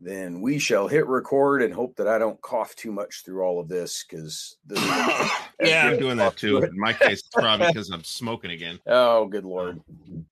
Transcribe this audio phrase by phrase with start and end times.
[0.00, 3.60] then we shall hit record and hope that I don't cough too much through all
[3.60, 6.58] of this because yeah, I'm doing that too.
[6.58, 8.78] In my case, it's probably because I'm smoking again.
[8.86, 9.80] Oh, good lord!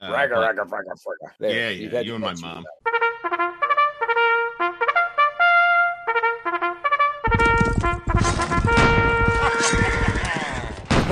[0.01, 1.31] Uh, Ragga, ragga, ragga, ragga.
[1.39, 2.65] There, yeah, yeah, had you and my mom.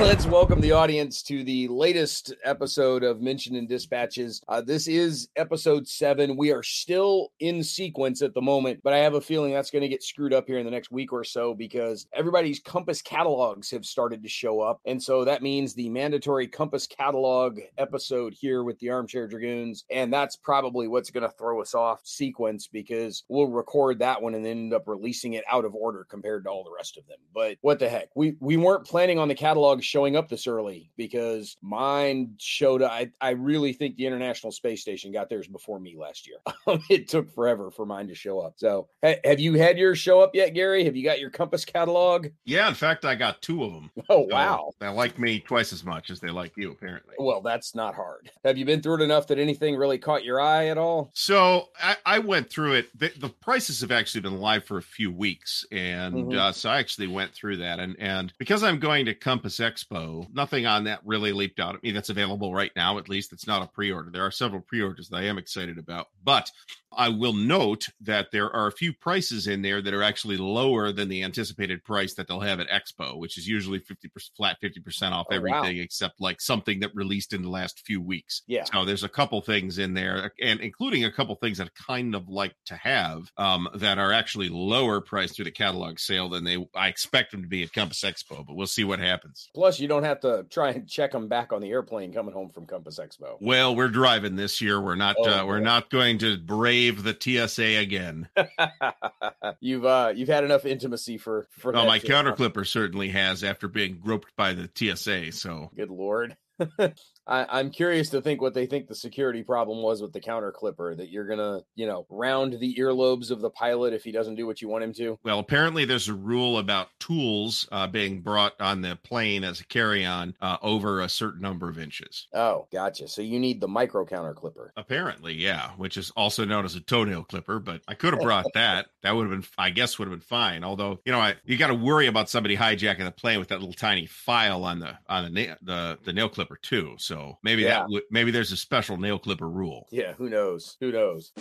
[0.02, 4.42] Let's welcome the audience to the latest episode of Mentioned in Dispatches.
[4.48, 6.36] Uh, this is episode seven.
[6.36, 9.82] We are still in sequence at the moment, but I have a feeling that's going
[9.82, 13.70] to get screwed up here in the next week or so because everybody's Compass catalogs
[13.70, 14.80] have started to show up.
[14.86, 19.84] And so that means the mandatory Compass catalog episode here with the Armchair Dragoons.
[19.88, 24.34] And that's probably what's going to throw us off sequence because we'll record that one
[24.34, 27.18] and end up releasing it out of order compared to all the rest of them.
[27.32, 28.08] But what the heck?
[28.16, 32.90] We we weren't planning on the catalog showing up this early because mine showed up.
[32.90, 36.38] I, I really think the International Space Station got theirs before me last year.
[36.88, 38.54] it took forever for mine to show up.
[38.56, 40.82] So ha- have you had yours show up yet, Gary?
[40.84, 42.28] Have you got your Compass catalog?
[42.46, 43.90] Yeah, in fact, I got two of them.
[44.08, 44.70] Oh wow.
[44.80, 47.14] They like me twice as much as they like you, apparently.
[47.18, 48.30] Well, that's not hard.
[48.44, 51.10] Have you been through it enough that anything really caught your eye at all?
[51.14, 52.98] So I, I went through it.
[52.98, 56.36] The, the prices have actually been live for a few weeks, and Mhm.
[56.36, 57.78] uh, so I actually went through that.
[57.80, 61.82] And and because I'm going to Compass Expo, nothing on that really leaped out at
[61.82, 61.90] me.
[61.92, 62.98] That's available right now.
[62.98, 64.10] At least it's not a pre-order.
[64.10, 66.50] There are several pre-orders that I am excited about, but
[66.94, 70.92] I will note that there are a few prices in there that are actually lower
[70.92, 75.12] than the anticipated price that they'll have at Expo, which is usually 50% flat 50%
[75.12, 75.46] off Oh, wow.
[75.62, 78.42] everything except like something that released in the last few weeks.
[78.46, 78.64] Yeah.
[78.64, 82.14] So there's a couple things in there and including a couple things that I kind
[82.14, 86.44] of like to have um, that are actually lower priced through the catalog sale than
[86.44, 89.48] they I expect them to be at Compass Expo, but we'll see what happens.
[89.62, 92.48] Plus, you don't have to try and check them back on the airplane coming home
[92.48, 93.36] from Compass Expo.
[93.40, 94.80] Well, we're driving this year.
[94.80, 98.28] We're not Oh, uh, we're not going to brave the TSA again.
[99.60, 103.44] you've uh you've had enough intimacy for for that my to- counter clipper certainly has
[103.44, 105.30] after being groped by the TSA.
[105.30, 106.36] So Good lord.
[107.26, 110.52] I, I'm curious to think what they think the security problem was with the counter
[110.52, 114.34] clipper that you're gonna, you know, round the earlobes of the pilot if he doesn't
[114.34, 115.18] do what you want him to.
[115.22, 119.64] Well, apparently there's a rule about tools uh, being brought on the plane as a
[119.64, 122.26] carry-on uh, over a certain number of inches.
[122.32, 123.08] Oh, gotcha.
[123.08, 124.72] So you need the micro counter clipper.
[124.76, 127.58] Apparently, yeah, which is also known as a toenail clipper.
[127.58, 128.86] But I could have brought that.
[129.02, 130.64] That would have been, I guess, would have been fine.
[130.64, 133.60] Although, you know, I, you got to worry about somebody hijacking the plane with that
[133.60, 136.94] little tiny file on the on the na- the the nail clipper too.
[136.98, 137.11] So
[137.42, 137.80] maybe Yeah.
[137.80, 139.86] that would maybe there's a special nail clipper rule.
[139.90, 140.76] Yeah, who knows?
[140.80, 141.32] Who knows?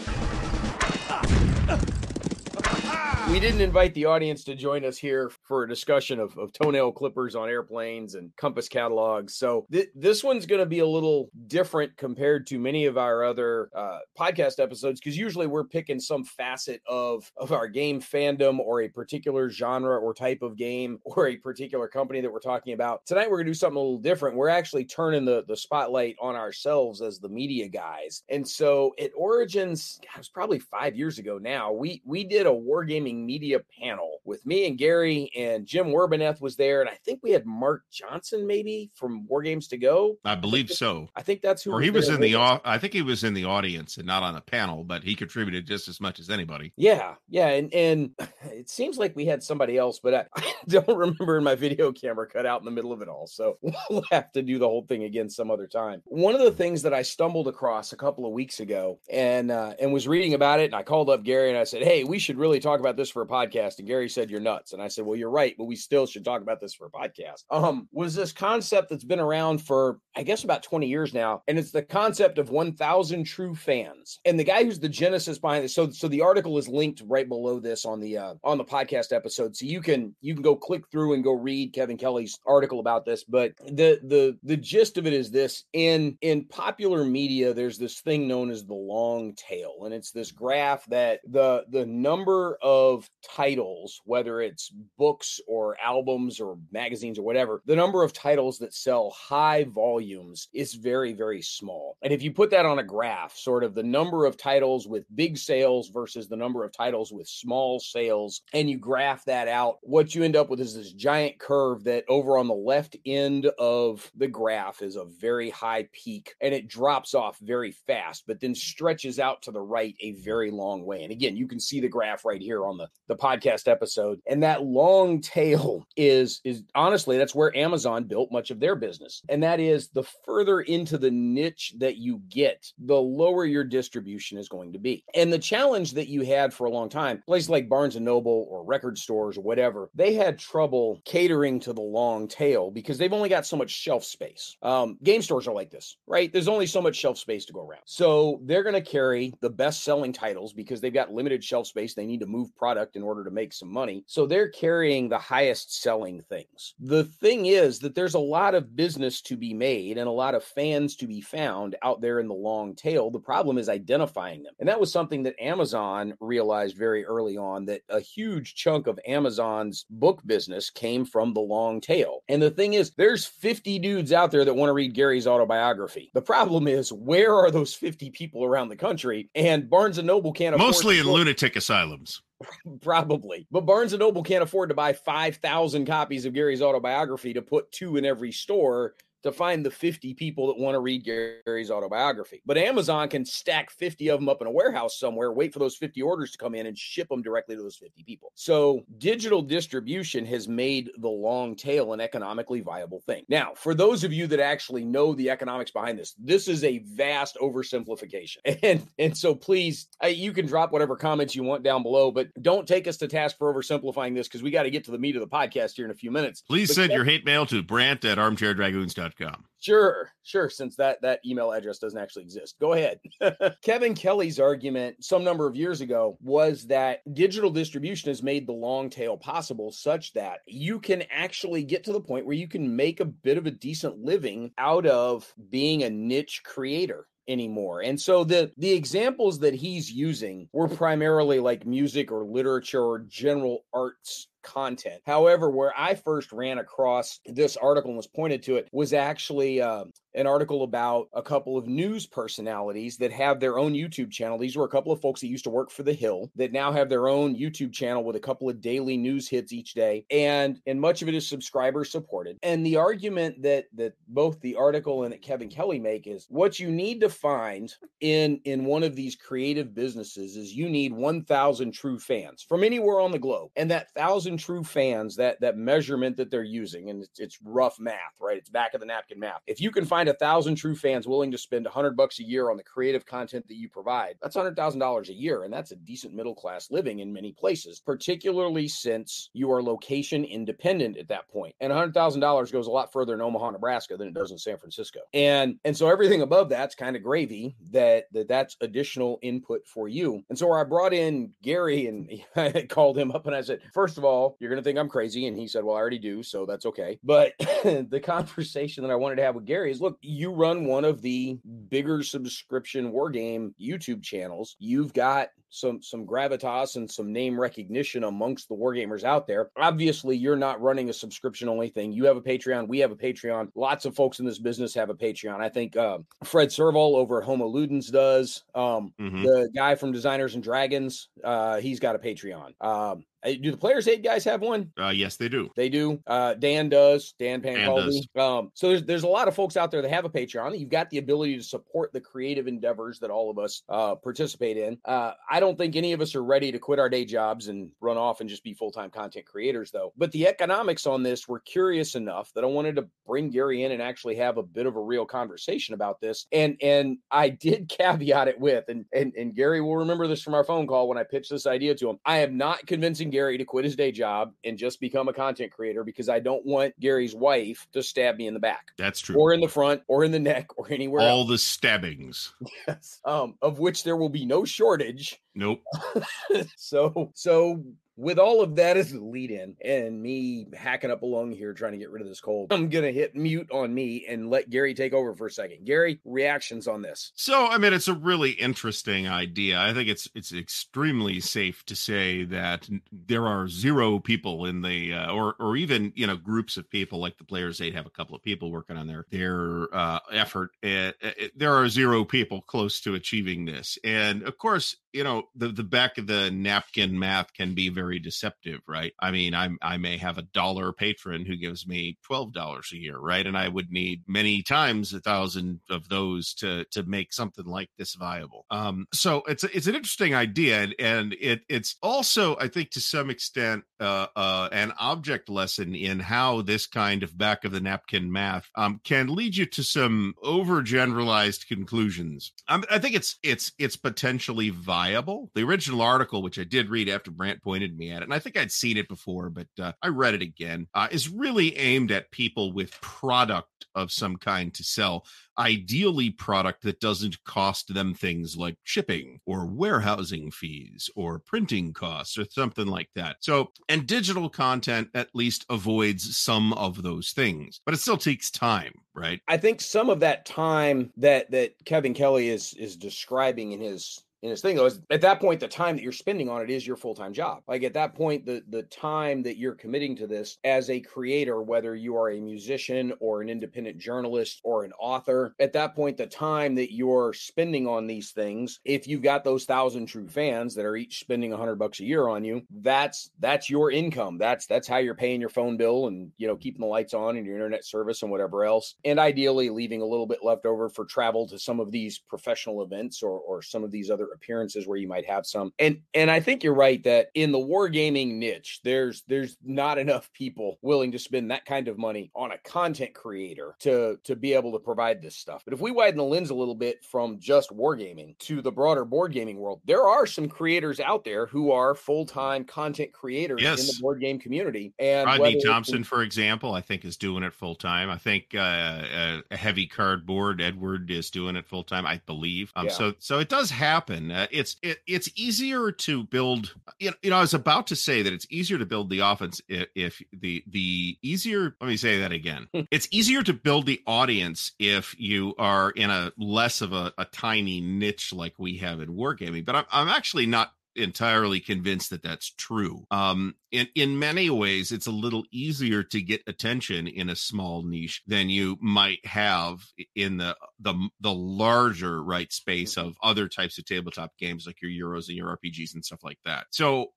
[3.32, 6.92] We didn't invite the audience to join us here for a discussion of, of toenail
[6.92, 9.36] clippers on airplanes and compass catalogs.
[9.36, 13.24] So th- this one's going to be a little different compared to many of our
[13.24, 18.60] other uh, podcast episodes because usually we're picking some facet of of our game fandom
[18.60, 22.74] or a particular genre or type of game or a particular company that we're talking
[22.74, 23.06] about.
[23.06, 24.36] Tonight we're going to do something a little different.
[24.36, 28.24] We're actually turning the the spotlight on ourselves as the media guys.
[28.28, 31.72] And so at Origins, God, it was probably five years ago now.
[31.72, 36.56] We we did a wargaming media panel with me and Gary and Jim Werbaneth was
[36.56, 40.18] there, and I think we had Mark Johnson maybe from War Games to Go.
[40.26, 41.08] I believe so.
[41.16, 43.34] I think that's who Or he was in the au- I think he was in
[43.34, 46.74] the audience and not on the panel, but he contributed just as much as anybody.
[46.78, 48.12] Yeah, yeah, and and
[48.44, 52.28] it seems like we had somebody else, but I, I don't remember my video camera
[52.28, 53.28] cut out in the middle of it all.
[53.28, 53.58] So
[53.90, 56.02] we'll have to do the whole thing again some other time.
[56.06, 59.74] One of the things that I stumbled across a couple of weeks ago, and uh,
[59.80, 62.20] and was reading about it, and I called up Gary and I said, "Hey, we
[62.20, 64.88] should really talk about this for a podcast." And Gary said, "You're nuts," and I
[64.88, 67.88] said, "Well, you're right, but we still should talk about this for a podcast." Um,
[67.92, 71.72] was this concept that's been around for I guess about 20 years now, and it's
[71.72, 74.20] the concept of 1,000 true fans.
[74.26, 77.28] And the guy who's the genesis behind this, so so the article is linked right
[77.28, 80.56] below this on the uh, on the podcast episode, so you can you can go
[80.56, 83.24] click through and go read Kevin Kelly's article about this.
[83.24, 88.02] But the the the gist of it is this: in in popular media, there's this
[88.02, 92.91] thing known as the long tail, and it's this graph that the the number of
[93.24, 98.74] titles, whether it's books or albums or magazines or whatever, the number of titles that
[98.74, 101.98] sell high volumes is very, very small.
[102.02, 105.04] And if you put that on a graph, sort of the number of titles with
[105.16, 109.78] big sales versus the number of titles with small sales, and you graph that out,
[109.82, 113.46] what you end up with is this giant curve that over on the left end
[113.60, 118.40] of the graph is a very high peak and it drops off very fast, but
[118.40, 121.04] then stretches out to the right a very long way.
[121.04, 124.20] And again, you can see the graph right here on the the podcast episode.
[124.28, 129.22] And that long tail is is honestly that's where Amazon built much of their business.
[129.30, 134.38] And that is the further into the niche that you get, the lower your distribution
[134.38, 135.04] is going to be.
[135.14, 138.48] And the challenge that you had for a long time, places like Barnes and Noble
[138.50, 143.14] or record stores or whatever, they had trouble catering to the long tail because they've
[143.14, 144.58] only got so much shelf space.
[144.62, 146.32] Um, game stores are like this, right?
[146.32, 147.82] There's only so much shelf space to go around.
[147.86, 151.94] So they're going to carry the best selling titles because they've got limited shelf space.
[151.94, 154.02] They need to move product in order to make some money.
[154.08, 156.74] So they're carrying the highest selling things.
[156.80, 160.36] The thing is that there's a lot of business to be made and a lot
[160.36, 163.12] of fans to be found out there in the long tail.
[163.12, 164.54] The problem is identifying them.
[164.62, 168.98] And that was something that Amazon realized very early on that a huge chunk of
[169.06, 172.22] Amazon's book business came from the long tail.
[172.30, 176.10] And the thing is, there's 50 dudes out there that want to read Gary's autobiography.
[176.14, 179.30] The problem is, where are those 50 people around the country?
[179.36, 182.22] And Barnes and Noble can't mostly in lunatic asylums.
[182.82, 183.48] Probably.
[183.52, 187.72] But Barnes and Noble can't afford to buy 5,000 copies of Gary's autobiography to put
[187.72, 192.42] two in every store to find the 50 people that want to read Gary's autobiography.
[192.46, 195.76] But Amazon can stack 50 of them up in a warehouse somewhere, wait for those
[195.76, 198.32] 50 orders to come in and ship them directly to those 50 people.
[198.36, 203.26] So digital distribution has made the long tail an economically viable thing.
[203.30, 206.80] Now, for those of you that actually know the economics behind this, this is a
[206.80, 208.38] vast oversimplification.
[208.64, 212.68] And and so please, you can drop whatever comments you want down below, but don't
[212.68, 215.16] take us to task for oversimplifying this because we got to get to the meat
[215.16, 216.42] of the podcast here in a few minutes.
[216.42, 219.46] Please but send your hate mail to brant at armchairdragoons.com gmail.com.
[219.60, 220.50] Sure, sure.
[220.50, 223.00] Since that that email address doesn't actually exist, go ahead.
[223.64, 228.54] Kevin Kelly's argument some number of years ago was that digital distribution has made the
[228.54, 232.76] long tail possible, such that you can actually get to the point where you can
[232.76, 237.82] make a bit of a decent living out of being a niche creator anymore.
[237.82, 243.00] And so the the examples that he's using were primarily like music or literature or
[243.00, 245.02] general arts content.
[245.06, 249.62] However, where I first ran across this article and was pointed to it was actually
[249.62, 254.38] uh, an article about a couple of news personalities that have their own YouTube channel.
[254.38, 256.72] These were a couple of folks that used to work for The Hill that now
[256.72, 260.60] have their own YouTube channel with a couple of daily news hits each day, and
[260.66, 262.38] and much of it is subscriber supported.
[262.44, 266.60] And the argument that that both the article and that Kevin Kelly make is what
[266.60, 271.72] you need to find in in one of these creative businesses is you need 1,000
[271.72, 276.18] true fans from anywhere on the globe, and that thousand true fans that that measurement
[276.18, 278.38] that they're using, and it's, it's rough math, right?
[278.38, 279.42] It's back of the napkin math.
[279.48, 282.20] If you can find find a thousand true fans willing to spend a hundred bucks
[282.20, 285.14] a year on the creative content that you provide, that's a hundred thousand dollars a
[285.14, 289.62] year, and that's a decent middle class living in many places, particularly since you are
[289.62, 291.54] location independent at that point.
[291.60, 294.40] And hundred thousand dollars goes a lot further in Omaha, Nebraska than it does in
[294.40, 295.02] San Francisco.
[295.14, 297.56] And and so everything above that's kind of gravy.
[297.70, 300.24] That that that's additional input for you.
[300.30, 304.00] And so I brought in Gary and I called him up and I said, first
[304.00, 306.48] of all, you're gonna think I'm crazy, and he said, well, I already do, so
[306.48, 306.98] that's okay.
[307.04, 310.66] But the conversation that I wanted to have with Gary is, look look, you run
[310.66, 311.38] one of the
[311.70, 314.56] bigger subscription war game YouTube channels.
[314.60, 319.52] You've got some some gravitas and some name recognition amongst the wargamers out there.
[319.58, 321.92] Obviously, you're not running a subscription only thing.
[321.92, 322.68] You have a Patreon.
[322.68, 323.50] We have a Patreon.
[323.56, 325.42] Lots of folks in this business have a Patreon.
[325.42, 328.44] I think uh, Fred Serval over at Homo Ludens does.
[328.56, 329.24] Um, mm-hmm.
[329.24, 332.54] The guy from Designers and Dragons, uh, he's got a Patreon.
[332.62, 334.72] Um, do the players aid guys have one?
[334.80, 335.50] Uh, yes, they do.
[335.56, 336.00] They do.
[336.08, 337.14] Uh, Dan does.
[337.20, 338.04] Dan Pancaldi.
[338.20, 340.58] Um, so there's there's a lot of folks out there that have a Patreon.
[340.58, 344.58] You've got the ability to support the creative endeavors that all of us uh, participate
[344.58, 344.78] in.
[344.86, 347.70] Uh, I don't think any of us are ready to quit our day jobs and
[347.80, 349.94] run off and just be full time content creators, though.
[349.98, 353.72] But the economics on this were curious enough that I wanted to bring Gary in
[353.72, 356.26] and actually have a bit of a real conversation about this.
[356.32, 360.34] And and I did caveat it with, and and and Gary will remember this from
[360.34, 362.00] our phone call when I pitched this idea to him.
[362.06, 365.52] I am not convincing Gary to quit his day job and just become a content
[365.52, 368.72] creator because I don't want Gary's wife to stab me in the back.
[368.78, 369.16] That's true.
[369.16, 371.30] Or in the front or in the neck or anywhere All else.
[371.30, 372.34] the stabbings.
[372.68, 373.00] Yes.
[373.06, 375.22] Um, of which there will be no shortage.
[375.36, 375.62] Nope.
[376.56, 377.64] so so
[378.02, 381.74] with all of that as a lead in and me hacking up along here trying
[381.74, 384.50] to get rid of this cold, I'm going to hit mute on me and let
[384.50, 385.66] Gary take over for a second.
[385.66, 387.12] Gary, reactions on this?
[387.16, 389.62] So, I mean, it's a really interesting idea.
[389.62, 394.94] I think it's it's extremely safe to say that there are zero people in the
[394.94, 397.92] uh, or or even, you know, groups of people like the players aid have a
[397.92, 400.52] couple of people working on their their uh, effort.
[400.64, 400.92] Uh,
[401.36, 403.78] there are zero people close to achieving this.
[403.84, 407.91] And of course, you know, the the back of the napkin math can be very
[407.92, 408.94] very deceptive, right?
[409.02, 412.78] I mean, I'm I may have a dollar patron who gives me twelve dollars a
[412.78, 413.28] year, right?
[413.28, 417.70] And I would need many times a thousand of those to to make something like
[417.78, 418.46] this viable.
[418.50, 422.80] Um, so it's it's an interesting idea, and, and it it's also I think to
[422.80, 427.60] some extent uh, uh, an object lesson in how this kind of back of the
[427.60, 432.32] napkin math um, can lead you to some overgeneralized conclusions.
[432.48, 435.30] Um, I think it's it's it's potentially viable.
[435.36, 438.20] The original article, which I did read after Brant pointed me at it, and I
[438.20, 441.92] think I'd seen it before, but uh, I read it again, uh, is really aimed
[441.92, 445.06] at people with product of some kind to sell
[445.38, 452.18] ideally product that doesn't cost them things like shipping or warehousing fees or printing costs
[452.18, 453.18] or something like that.
[453.22, 458.30] So, and digital content at least avoids some of those things, but it still takes
[458.30, 459.22] time, right?
[459.28, 464.04] I think some of that time that that Kevin Kelly is is describing in his
[464.24, 466.50] in his thing though is at that point the time that you're spending on it
[466.50, 467.44] is your full-time job.
[467.48, 471.42] Like at that point the the time that you're committing to this as a creator
[471.42, 475.98] whether you are a musician or an independent journalist or an author at that point
[475.98, 480.56] the time that you're spending on these things if you've got those thousand true fans
[480.56, 484.18] that are each spending a hundred bucks a year on you that's that's your income.
[484.18, 487.18] That's that's how you're paying your phone bill and you know keeping the lights on
[487.18, 488.76] and your internet service and whatever else.
[488.86, 492.64] And ideally leaving a little bit left over for travel to some of these professional
[492.64, 495.54] events or or some of these other appearances where you might have some.
[495.60, 500.12] And and I think you're right that in the wargaming niche, there's there's not enough
[500.14, 504.34] people willing to spend that kind of money on a content creator to to be
[504.34, 505.44] able to provide this stuff.
[505.46, 508.86] But if we widen the lens a little bit from just wargaming to the broader
[508.86, 513.62] board gaming world, there are some creators out there who are full-time content creators yes.
[513.62, 514.74] in the board game community.
[514.80, 517.90] And Rodney Thompson, for example, I think is doing it full time.
[517.90, 521.86] I think uh, uh, a heavy cardboard Edward is doing it full time.
[521.86, 522.52] I believe.
[522.56, 522.72] Um, yeah.
[522.72, 526.56] So so it does happen uh, it's it, it's easier to build.
[526.80, 529.68] You know, I was about to say that it's easier to build the offense if,
[529.76, 531.56] if the the easier.
[531.60, 532.48] Let me say that again.
[532.54, 532.62] Hmm.
[532.72, 537.06] it's easier to build the audience if you are in a less of a, a
[537.06, 539.46] tiny niche like we have in wargaming.
[539.46, 542.86] But I'm I'm actually not entirely convinced that that's true.
[542.92, 547.64] Um, in in many ways, it's a little easier to get attention in a small
[547.64, 549.60] niche than you might have
[549.96, 554.72] in the the the larger right space of other types of tabletop games like your
[554.72, 556.48] Euros and your RPGs and stuff like that.
[556.52, 556.88] So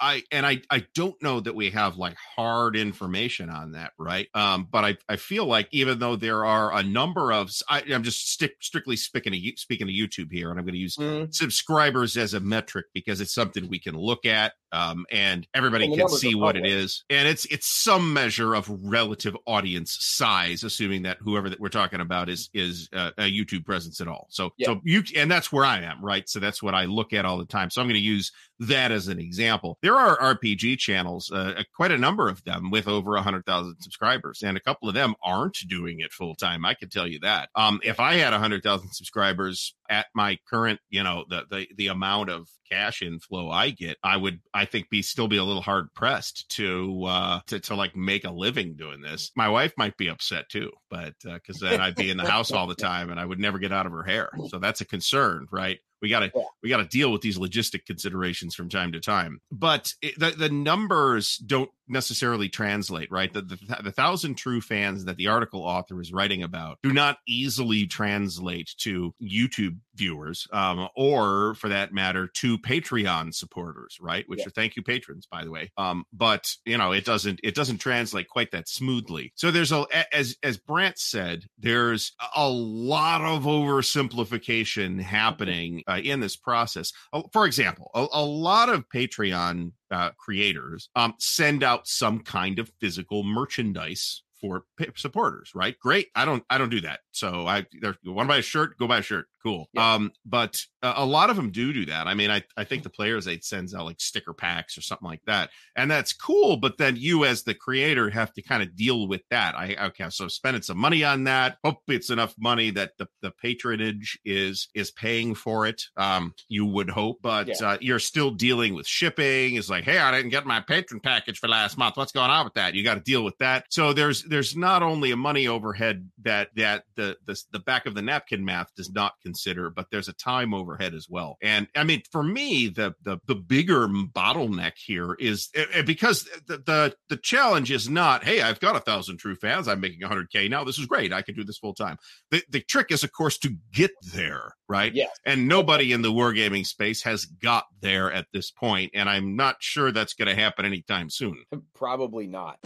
[0.00, 4.28] I and I I don't know that we have like hard information on that, right?
[4.34, 8.02] Um, but I I feel like even though there are a number of I, am
[8.02, 11.34] just stick, strictly speaking to speaking to YouTube here, and I'm going to use mm.
[11.34, 15.96] subscribers as a metric because it's something we can look at um, and everybody and
[15.96, 17.04] can see what it is.
[17.08, 22.00] And it's it's some measure of relative audience size, assuming that whoever that we're talking
[22.00, 24.26] about is is uh, a YouTube presence at all.
[24.30, 24.66] So yeah.
[24.66, 26.28] so you and that's where I am, right?
[26.28, 27.70] So that's what I look at all the time.
[27.70, 29.78] So I'm going to use that as an example.
[29.82, 33.76] There are RPG channels, uh, quite a number of them, with over a hundred thousand
[33.80, 36.64] subscribers, and a couple of them aren't doing it full time.
[36.64, 37.48] I can tell you that.
[37.54, 41.68] Um, if I had a hundred thousand subscribers at my current, you know, the the
[41.76, 45.44] the amount of cash inflow I get, I would I think be still be a
[45.44, 49.30] little hard pressed to uh to to like make a living doing this.
[49.36, 52.52] My wife might be upset too, but because uh, then I'd be in the house
[52.52, 54.30] all the time and I would never get out of her hair.
[54.48, 55.78] So that's a concern, right?
[56.04, 56.42] We got to yeah.
[56.62, 59.40] we got to deal with these logistic considerations from time to time.
[59.50, 63.32] But it, the, the numbers don't necessarily translate right?
[63.32, 67.18] The, the, the thousand true fans that the article author is writing about do not
[67.26, 74.24] easily translate to youtube viewers um, or for that matter to patreon supporters right?
[74.28, 74.46] Which yeah.
[74.46, 75.70] are thank you patrons by the way.
[75.76, 79.32] Um, but you know it doesn't it doesn't translate quite that smoothly.
[79.34, 86.20] So there's a as as brant said there's a lot of oversimplification happening uh, in
[86.20, 86.92] this process.
[87.32, 92.70] For example, a, a lot of Patreon uh, creators um, send out some kind of
[92.80, 94.64] physical merchandise for
[94.96, 95.78] supporters, right?
[95.78, 96.08] Great.
[96.14, 97.00] I don't I don't do that.
[97.12, 99.26] So I you want to buy a shirt, go buy a shirt.
[99.42, 99.68] Cool.
[99.72, 99.94] Yeah.
[99.94, 100.62] Um, but
[100.96, 102.06] a lot of them do do that.
[102.06, 105.08] I mean, I I think the players they sends out like sticker packs or something
[105.08, 106.56] like that, and that's cool.
[106.56, 109.54] But then you as the creator have to kind of deal with that.
[109.56, 111.58] I okay, so spending some money on that.
[111.64, 115.82] Hope it's enough money that the the patronage is is paying for it.
[115.96, 117.66] Um, you would hope, but yeah.
[117.66, 119.56] uh, you're still dealing with shipping.
[119.56, 121.96] It's like, hey, I didn't get my patron package for last month.
[121.96, 122.74] What's going on with that?
[122.74, 123.66] You got to deal with that.
[123.70, 127.94] So there's there's not only a money overhead that that the the, the back of
[127.94, 131.36] the napkin math does not consider but there's a time overhead as well.
[131.42, 136.28] And I mean, for me, the the the bigger bottleneck here is eh, eh, because
[136.46, 140.00] the the, the challenge is not, hey, I've got a thousand true fans, I'm making
[140.00, 140.64] 100k now.
[140.64, 141.12] This is great.
[141.12, 141.96] I can do this full time.
[142.30, 144.94] The the trick is, of course, to get there, right?
[144.94, 145.06] Yeah.
[145.24, 149.56] And nobody in the wargaming space has got there at this point, and I'm not
[149.60, 151.44] sure that's going to happen anytime soon.
[151.74, 152.58] Probably not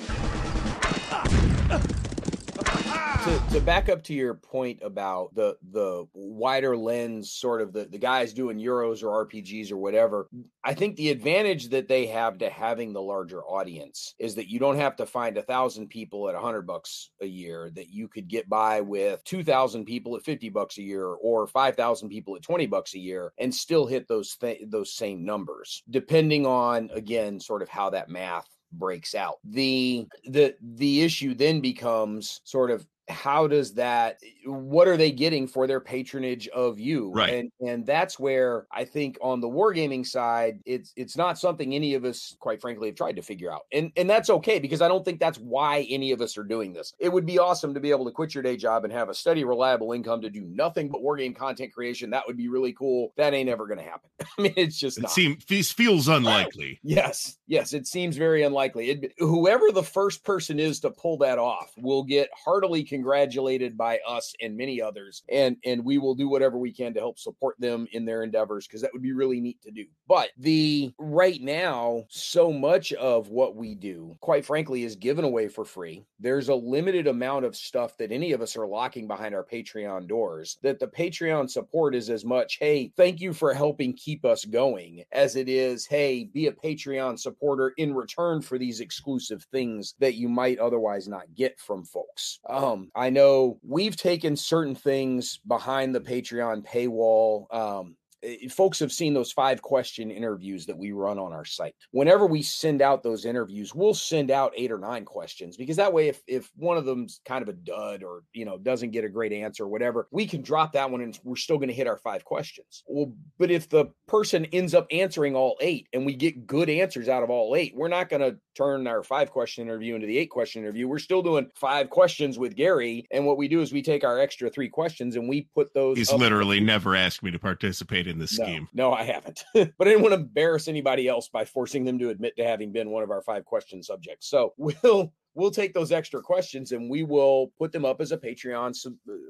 [3.25, 7.85] to, to back up to your point about the the wider lens sort of the,
[7.85, 10.28] the guys doing euros or rpgs or whatever
[10.64, 14.59] i think the advantage that they have to having the larger audience is that you
[14.59, 18.09] don't have to find a thousand people at a hundred bucks a year that you
[18.09, 22.43] could get by with 2000 people at 50 bucks a year or 5000 people at
[22.43, 27.40] 20 bucks a year and still hit those th- those same numbers depending on again
[27.40, 29.37] sort of how that math breaks out.
[29.44, 35.47] The the the issue then becomes sort of how does that what are they getting
[35.47, 37.11] for their patronage of you?
[37.12, 37.35] Right.
[37.35, 41.95] And and that's where i think on the wargaming side it's it's not something any
[41.95, 43.62] of us quite frankly have tried to figure out.
[43.73, 46.73] And and that's okay because i don't think that's why any of us are doing
[46.73, 46.93] this.
[46.99, 49.15] It would be awesome to be able to quit your day job and have a
[49.15, 52.11] steady reliable income to do nothing but wargame content creation.
[52.11, 53.12] That would be really cool.
[53.17, 54.11] That ain't ever going to happen.
[54.38, 56.81] I mean it's just it seems feels unlikely.
[56.83, 58.91] Yes yes it seems very unlikely.
[58.91, 64.00] It, whoever the first person is to pull that off will get heartily congratulated by
[64.07, 65.23] us and many others.
[65.28, 68.67] And and we will do whatever we can to help support them in their endeavors
[68.67, 69.85] because that would be really neat to do.
[70.09, 75.47] But the right now so much of what we do quite frankly is given away
[75.49, 76.05] for free.
[76.19, 80.09] There's a limited amount of stuff that any of us are locking behind our patreon
[80.09, 84.45] doors that the patreon support is as much hey thank you for helping keep us
[84.45, 89.95] going as it is hey be a patreon supporter in return for these exclusive things
[90.00, 92.40] that you might otherwise not get from folks.
[92.49, 97.52] Um i know we've taken certain things behind the Patreon paywall.
[97.54, 101.75] Um, Eh, folks have seen those five question interviews that we run on our site.
[101.92, 105.92] Whenever we send out those interviews, we'll send out eight or nine questions because that
[105.92, 109.04] way, if if one of them's kind of a dud or you know doesn't get
[109.04, 111.75] a great answer or whatever, we can drop that one and we're still going to
[111.75, 112.82] hit our five questions.
[112.87, 117.08] Well, but if the person ends up answering all eight and we get good answers
[117.08, 120.18] out of all eight, we're not going to turn our five question interview into the
[120.18, 120.88] eight question interview.
[120.88, 124.18] We're still doing five questions with Gary, and what we do is we take our
[124.18, 125.96] extra three questions and we put those.
[125.96, 128.69] He's literally never asked me to participate in this no, scheme.
[128.73, 129.45] No, I haven't.
[129.55, 132.73] but I didn't want to embarrass anybody else by forcing them to admit to having
[132.73, 134.29] been one of our five question subjects.
[134.29, 138.18] So we'll we'll take those extra questions and we will put them up as a
[138.18, 138.75] Patreon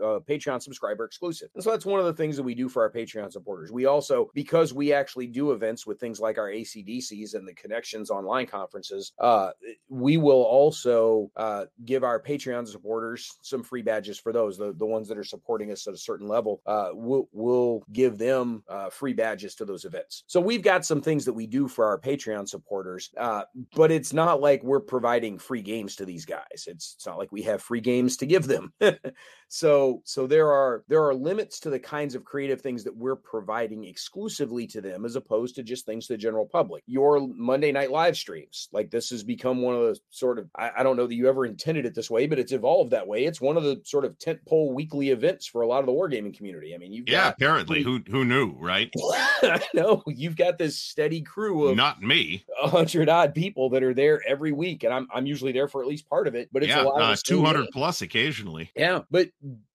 [0.03, 1.51] uh, Patreon subscriber exclusive.
[1.55, 3.71] And so that's one of the things that we do for our Patreon supporters.
[3.71, 8.11] We also, because we actually do events with things like our ACDCs and the Connections
[8.11, 9.51] online conferences, uh,
[9.91, 14.57] we will also uh, give our Patreon supporters some free badges for those.
[14.57, 18.17] The, the ones that are supporting us at a certain level, uh, we'll, we'll give
[18.17, 20.25] them uh, free badges to those events.
[20.27, 23.43] So we've got some things that we do for our Patreon supporters, uh,
[23.75, 26.65] but it's not like we're providing free games to these guys.
[26.67, 28.73] It's, it's not like we have free games to give them.
[29.49, 33.17] so so there are there are limits to the kinds of creative things that we're
[33.17, 36.83] providing exclusively to them as opposed to just things to the general public.
[36.87, 40.71] Your Monday night live streams, like this has become one of the sort of I,
[40.79, 43.25] I don't know that you ever intended it this way, but it's evolved that way.
[43.25, 45.93] It's one of the sort of tent pole weekly events for a lot of the
[45.93, 46.75] wargaming community.
[46.75, 48.93] I mean, you yeah, apparently who who knew, right?
[49.43, 53.83] I know you've got this steady crew of not me, a hundred odd people that
[53.83, 56.49] are there every week, and I'm I'm usually there for at least part of it.
[56.53, 58.71] But it's yeah, a lot uh, of two hundred plus occasionally.
[58.77, 59.29] Yeah, but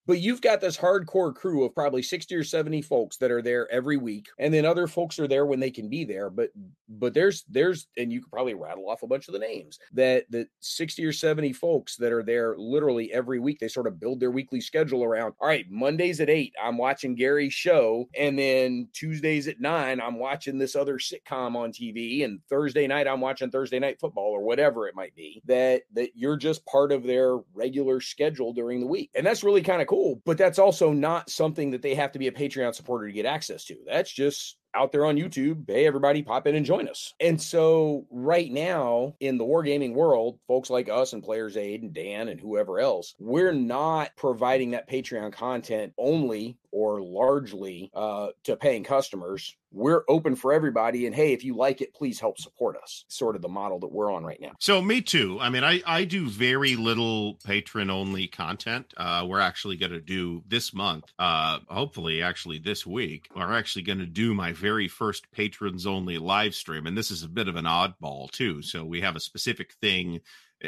[0.06, 3.72] but you've got this hardcore crew of probably 60 or 70 folks that are there
[3.72, 6.50] every week and then other folks are there when they can be there but
[6.90, 10.26] but there's there's and you could probably rattle off a bunch of the names that
[10.30, 14.20] the 60 or 70 folks that are there literally every week they sort of build
[14.20, 18.88] their weekly schedule around all right mondays at 8 i'm watching gary's show and then
[18.94, 23.50] tuesdays at 9 i'm watching this other sitcom on tv and thursday night i'm watching
[23.50, 27.38] thursday night football or whatever it might be that that you're just part of their
[27.54, 29.10] regular schedule during the week.
[29.16, 29.93] And that's really kind of cool
[30.26, 33.26] but that's also not something that they have to be a patreon supporter to get
[33.26, 33.78] access to.
[33.86, 35.70] That's just out there on YouTube.
[35.70, 37.14] Hey, everybody, pop in and join us.
[37.20, 41.94] And so, right now in the wargaming world, folks like us and Players Aid and
[41.94, 48.56] Dan and whoever else, we're not providing that Patreon content only or largely uh, to
[48.56, 49.56] paying customers.
[49.72, 51.06] We're open for everybody.
[51.06, 53.06] And hey, if you like it, please help support us.
[53.08, 54.52] Sort of the model that we're on right now.
[54.60, 55.38] So, me too.
[55.40, 58.92] I mean, I, I do very little patron only content.
[58.98, 63.84] Uh, we're actually going to do this month, uh, hopefully, actually this week, we're actually
[63.84, 66.88] going to do my very first patrons only live stream.
[66.88, 68.62] And this is a bit of an oddball, too.
[68.62, 70.22] So, we have a specific thing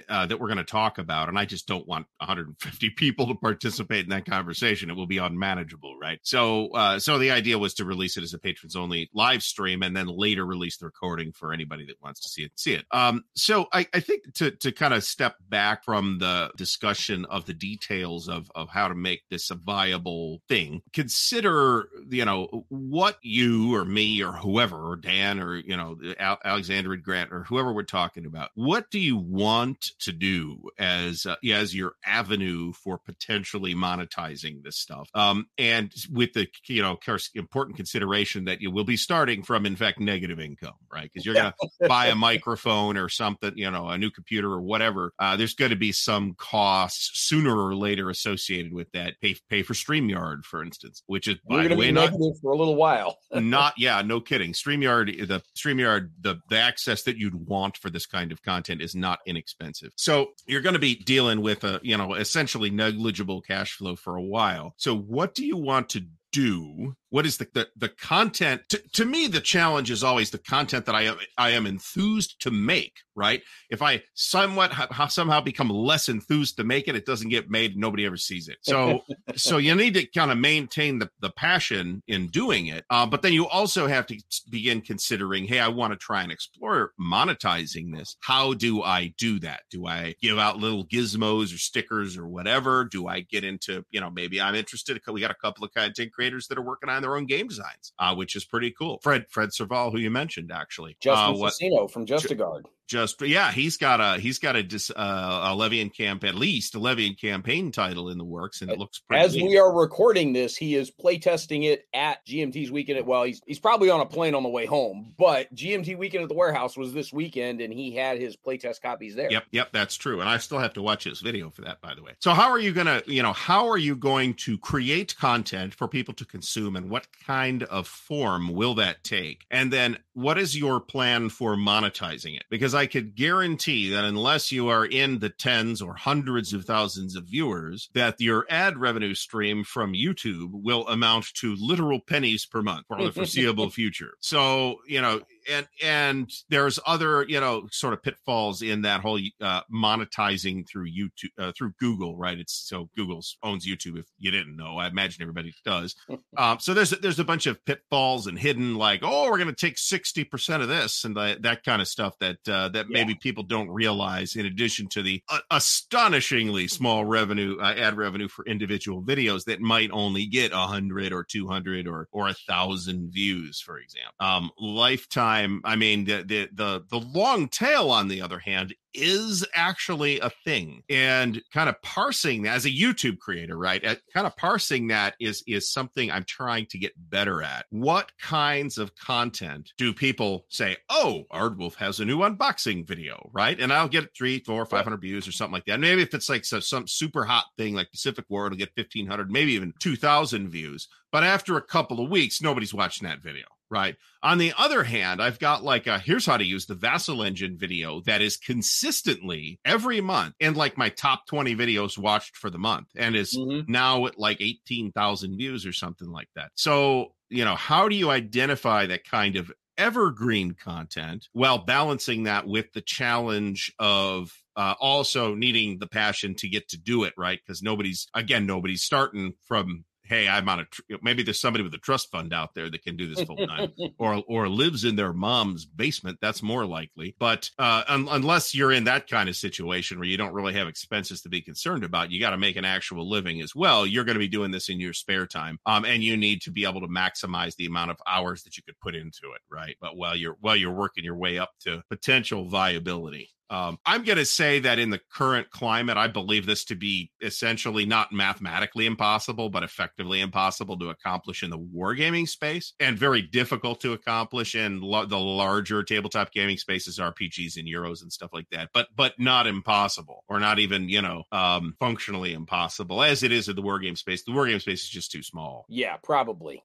[0.10, 3.36] uh, that we're going to talk about, and I just don't want 150 people to
[3.36, 4.90] participate in that conversation.
[4.90, 6.20] It will be unmanageable, right?
[6.24, 9.84] So, uh, so the idea was to release it as a patrons only live stream,
[9.84, 12.52] and then later release the recording for anybody that wants to see it.
[12.56, 12.86] See it.
[12.92, 17.46] Um, so I, I think to to kind of step back from the discussion of
[17.46, 23.18] the details of of how to make this a viable thing, consider you know what
[23.22, 27.84] you or me or whoever or Dan or you know Alexander Grant or whoever we're
[27.84, 28.50] talking about.
[28.56, 34.78] What do you want to do as uh, as your avenue for potentially monetizing this
[34.78, 35.10] stuff?
[35.14, 36.98] Um, and with the you know
[37.36, 41.04] important consideration that you will be starting from in fact negative income, right?
[41.04, 44.62] Because you're going to buy a microphone or something, you know, a new computer or
[44.62, 45.14] whatever.
[45.20, 49.20] Uh, there's going to be some costs sooner or later associated with that.
[49.22, 52.76] Pay pay for Streamyard, for instance, which is by the way not for a little
[52.76, 53.18] while.
[53.34, 54.54] not yeah, no kidding.
[54.54, 58.96] Streamyard, the Streamyard, the the access that you'd want for this kind of content is
[58.96, 59.65] not inexpensive.
[59.96, 64.16] So you're going to be dealing with a you know essentially negligible cash flow for
[64.16, 64.74] a while.
[64.78, 68.64] So what do you want to do what is the the, the content?
[68.68, 72.42] To, to me the challenge is always the content that i am i am enthused
[72.42, 73.42] to make right?
[73.70, 77.78] If i somewhat ha, somehow become less enthused to make it it doesn't get made
[77.78, 78.58] nobody ever sees it.
[78.62, 79.02] So
[79.36, 83.22] so you need to kind of maintain the, the passion in doing it uh, but
[83.22, 84.18] then you also have to
[84.50, 88.18] begin considering hey i want to try and explore monetizing this.
[88.22, 89.62] How do i do that?
[89.72, 92.84] Do i give out little gizmos or stickers or whatever?
[92.84, 96.12] Do i get into you know maybe i'm interested we got a couple of content
[96.12, 99.00] creators that are working on their own game designs, uh, which is pretty cool.
[99.04, 103.22] Fred Fred Serval, who you mentioned, actually, Justin uh, what, from Just a Guard just
[103.22, 106.80] yeah he's got a he's got a dis, uh, a Levian camp at least a
[106.80, 109.46] Levian campaign title in the works and it looks as neat.
[109.46, 113.60] we are recording this he is playtesting it at GMT's weekend at well he's he's
[113.60, 116.94] probably on a plane on the way home but GMT weekend at the warehouse was
[116.94, 119.32] this weekend and he had his playtest copies there.
[119.32, 121.96] Yep yep that's true and I still have to watch his video for that by
[121.96, 122.12] the way.
[122.20, 125.88] So how are you gonna you know how are you going to create content for
[125.88, 129.46] people to consume and what kind of form will that take?
[129.50, 132.44] And then what is your plan for monetizing it?
[132.50, 137.16] Because I could guarantee that unless you are in the tens or hundreds of thousands
[137.16, 142.62] of viewers, that your ad revenue stream from YouTube will amount to literal pennies per
[142.62, 144.14] month for the foreseeable future.
[144.20, 149.20] So, you know, and and there's other you know sort of pitfalls in that whole
[149.42, 152.38] uh, monetizing through YouTube uh, through Google, right?
[152.38, 153.98] It's so Google owns YouTube.
[153.98, 155.96] If you didn't know, I imagine everybody does.
[156.38, 159.56] um, so there's there's a bunch of pitfalls and hidden like, oh, we're going to
[159.56, 163.16] take sixty percent of this and the, that kind of stuff that uh, that maybe
[163.16, 164.36] people don't realize.
[164.36, 169.62] In addition to the uh, astonishingly small revenue uh, ad revenue for individual videos that
[169.62, 174.14] might only get a hundred or two hundred or or a thousand views, for example.
[174.20, 178.74] Um, lifetime time, I mean, the, the the the long tail, on the other hand,
[178.96, 180.82] is actually a thing.
[180.90, 185.16] And kind of parsing that as a youtube creator right At, kind of parsing that
[185.20, 187.66] is is something i'm trying to get better at.
[187.70, 193.60] What kinds of content do people say oh Aardwolf has a new unboxing video right?
[193.60, 195.80] And i'll get three four five hundred views or something like that.
[195.80, 199.30] Maybe if it's like so, some super hot thing like pacific war it'll get 1500
[199.32, 200.88] maybe even 2000 views.
[201.12, 203.96] But after a couple of weeks nobody's watching that video right?
[204.22, 207.58] On the other hand, I've got like a here's how to use the Vassal engine
[207.58, 212.58] video that is consistently every month in like my top 20 videos watched for the
[212.58, 213.72] month and is mm-hmm.
[213.72, 216.52] now at like 18,000 views or something like that.
[216.56, 222.48] So, you know, how do you identify that kind of evergreen content while balancing that
[222.48, 227.40] with the challenge of uh, also needing the passion to get to do it right
[227.46, 231.74] because nobody's again nobody's starting from hey, I'm on a tr- maybe there's somebody with
[231.74, 234.96] a trust fund out there that can do this full time, or or lives in
[234.96, 236.20] their mom's basement.
[236.22, 237.16] That's more likely.
[237.20, 240.68] But uh, un- unless you're in that kind of situation where you don't really have
[240.68, 243.86] expenses to be concerned about, you got to make an actual living as well.
[243.86, 246.52] You're going to be doing this in your spare time, um, and you need to
[246.52, 249.76] be able to maximize the amount of hours that you could put into it, right?
[249.82, 253.30] But while you're while you're working your way up to potential viability.
[253.50, 257.12] Um, I'm going to say that in the current climate, I believe this to be
[257.22, 263.22] essentially not mathematically impossible, but effectively impossible to accomplish in the wargaming space and very
[263.22, 268.32] difficult to accomplish in lo- the larger tabletop gaming spaces, RPGs and Euros and stuff
[268.34, 273.24] like that, but, but not impossible or not even, you know, um, functionally impossible as
[273.24, 274.24] it is in the wargame space.
[274.24, 275.66] The wargame space is just too small.
[275.70, 276.64] Yeah, probably.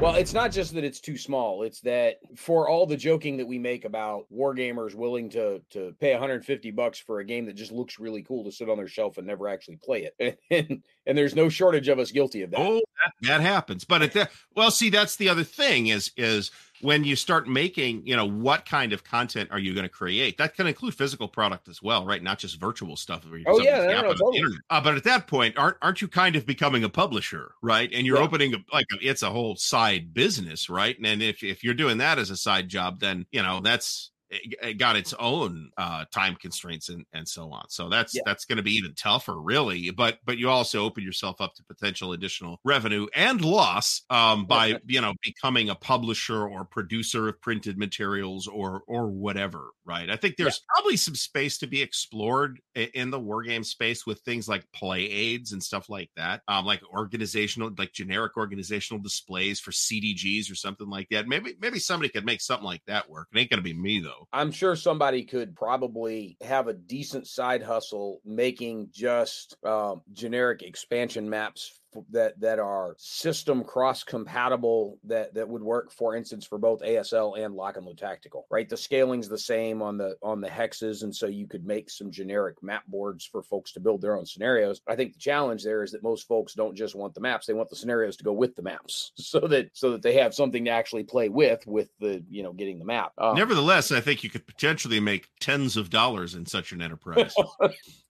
[0.00, 1.62] Well, it's not just that it's too small.
[1.62, 6.12] It's that for all the joking that we make about wargamers willing to to pay
[6.12, 9.18] 150 bucks for a game that just looks really cool to sit on their shelf
[9.18, 12.60] and never actually play it, and and there's no shortage of us guilty of that.
[12.60, 13.84] Oh, that, that happens.
[13.84, 16.50] But at that, well, see, that's the other thing is is
[16.82, 20.38] when you start making, you know, what kind of content are you going to create?
[20.38, 22.22] That can include physical product as well, right?
[22.22, 23.24] Not just virtual stuff.
[23.46, 24.42] oh yeah, no, no, totally.
[24.70, 27.90] uh, but at that point, aren't aren't you kind of becoming a publisher, right?
[27.92, 28.24] And you're yeah.
[28.24, 30.96] opening a, like a, it's a whole side business, right?
[31.02, 34.78] And if if you're doing that as a side job, then you know that's it
[34.78, 37.64] got its own uh, time constraints and, and so on.
[37.68, 38.22] So that's yeah.
[38.24, 39.90] that's going to be even tougher, really.
[39.90, 44.78] But but you also open yourself up to potential additional revenue and loss um, by
[44.86, 49.70] you know becoming a publisher or producer of printed materials or or whatever.
[49.84, 50.08] Right.
[50.08, 50.74] I think there's yeah.
[50.74, 55.02] probably some space to be explored in the war game space with things like play
[55.02, 60.54] aids and stuff like that, um, like organizational, like generic organizational displays for CDGs or
[60.54, 61.26] something like that.
[61.26, 63.28] Maybe maybe somebody could make something like that work.
[63.32, 64.19] It ain't going to be me though.
[64.32, 71.28] I'm sure somebody could probably have a decent side hustle making just um, generic expansion
[71.28, 71.80] maps
[72.10, 77.38] that that are system cross compatible that that would work for instance for both ASL
[77.38, 78.68] and lock and load tactical right?
[78.68, 82.10] The scaling's the same on the on the hexes and so you could make some
[82.10, 84.80] generic map boards for folks to build their own scenarios.
[84.88, 87.52] I think the challenge there is that most folks don't just want the maps they
[87.52, 90.64] want the scenarios to go with the maps so that so that they have something
[90.64, 93.12] to actually play with with the you know getting the map.
[93.18, 97.34] Um, nevertheless I think you could potentially make tens of dollars in such an enterprise.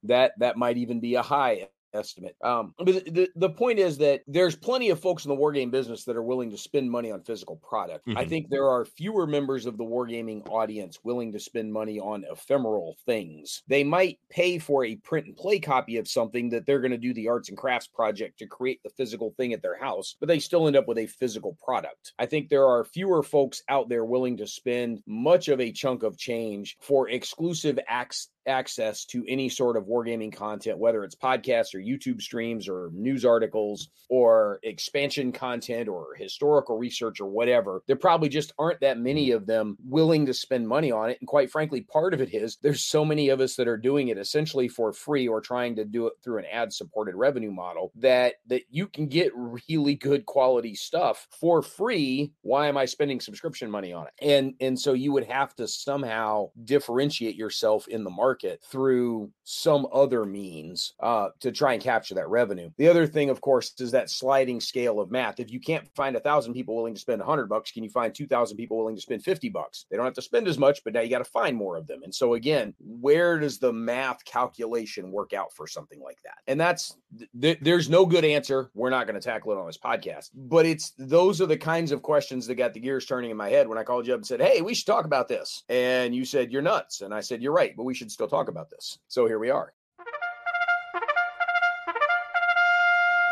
[0.04, 2.36] That that might even be a high estimate.
[2.42, 6.04] Um, but the, the point is that there's plenty of folks in the wargame business
[6.04, 8.06] that are willing to spend money on physical product.
[8.06, 8.18] Mm-hmm.
[8.18, 12.24] I think there are fewer members of the wargaming audience willing to spend money on
[12.30, 13.62] ephemeral things.
[13.68, 16.98] They might pay for a print and play copy of something that they're going to
[16.98, 20.28] do the arts and crafts project to create the physical thing at their house, but
[20.28, 22.12] they still end up with a physical product.
[22.18, 26.02] I think there are fewer folks out there willing to spend much of a chunk
[26.02, 31.74] of change for exclusive acts access to any sort of wargaming content, whether it's podcasts
[31.74, 37.82] or YouTube streams or news articles or expansion content or historical research or whatever.
[37.86, 41.18] There probably just aren't that many of them willing to spend money on it.
[41.20, 44.08] And quite frankly, part of it is there's so many of us that are doing
[44.08, 47.92] it essentially for free or trying to do it through an ad supported revenue model
[47.96, 52.32] that that you can get really good quality stuff for free.
[52.42, 54.12] Why am I spending subscription money on it?
[54.20, 59.30] And and so you would have to somehow differentiate yourself in the market market through
[59.44, 62.70] some other means uh, to try and capture that revenue.
[62.78, 65.40] The other thing, of course, is that sliding scale of math.
[65.40, 67.90] If you can't find a thousand people willing to spend a hundred bucks, can you
[67.90, 69.86] find two thousand people willing to spend fifty bucks?
[69.90, 71.86] They don't have to spend as much, but now you got to find more of
[71.86, 72.02] them.
[72.02, 76.38] And so again, where does the math calculation work out for something like that?
[76.46, 76.96] And that's
[77.40, 78.70] th- there's no good answer.
[78.74, 81.92] We're not going to tackle it on this podcast, but it's those are the kinds
[81.92, 84.18] of questions that got the gears turning in my head when I called you up
[84.18, 87.20] and said, "Hey, we should talk about this," and you said you're nuts, and I
[87.20, 88.98] said you're right, but we should still talk about this.
[89.08, 89.72] So here we are.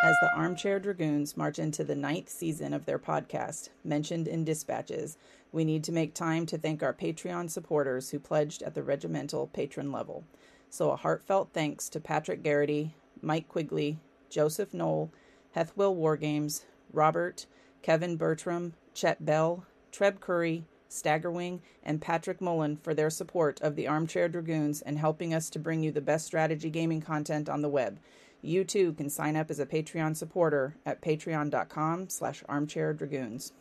[0.03, 5.19] As the Armchair Dragoons march into the ninth season of their podcast, mentioned in dispatches,
[5.53, 9.49] we need to make time to thank our Patreon supporters who pledged at the regimental
[9.49, 10.25] patron level.
[10.71, 13.99] So a heartfelt thanks to Patrick Garrity, Mike Quigley,
[14.31, 15.13] Joseph Knoll,
[15.55, 17.45] Hethwill Wargames, Robert,
[17.83, 23.87] Kevin Bertram, Chet Bell, Treb Curry, Staggerwing, and Patrick Mullen for their support of the
[23.87, 27.69] Armchair Dragoons and helping us to bring you the best strategy gaming content on the
[27.69, 27.99] web.
[28.41, 33.53] You too can sign up as a Patreon supporter at patreon.com slash armchairdragoons.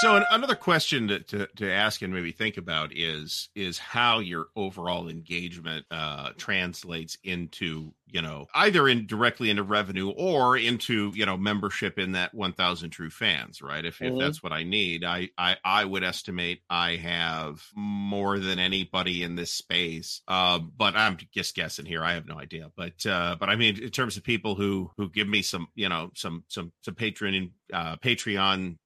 [0.00, 4.48] So another question to, to, to, ask and maybe think about is is how your
[4.54, 11.26] overall engagement uh, translates into you know either in directly into revenue or into you
[11.26, 13.84] know membership in that 1000 true fans right?
[13.84, 14.14] If, mm-hmm.
[14.14, 19.22] if that's what i need I, I i would estimate i have more than anybody
[19.22, 20.22] in this space.
[20.28, 22.02] Um but i'm just guessing here.
[22.02, 22.70] I have no idea.
[22.76, 25.88] But uh but i mean in terms of people who who give me some you
[25.88, 28.76] know some some some patron uh patreon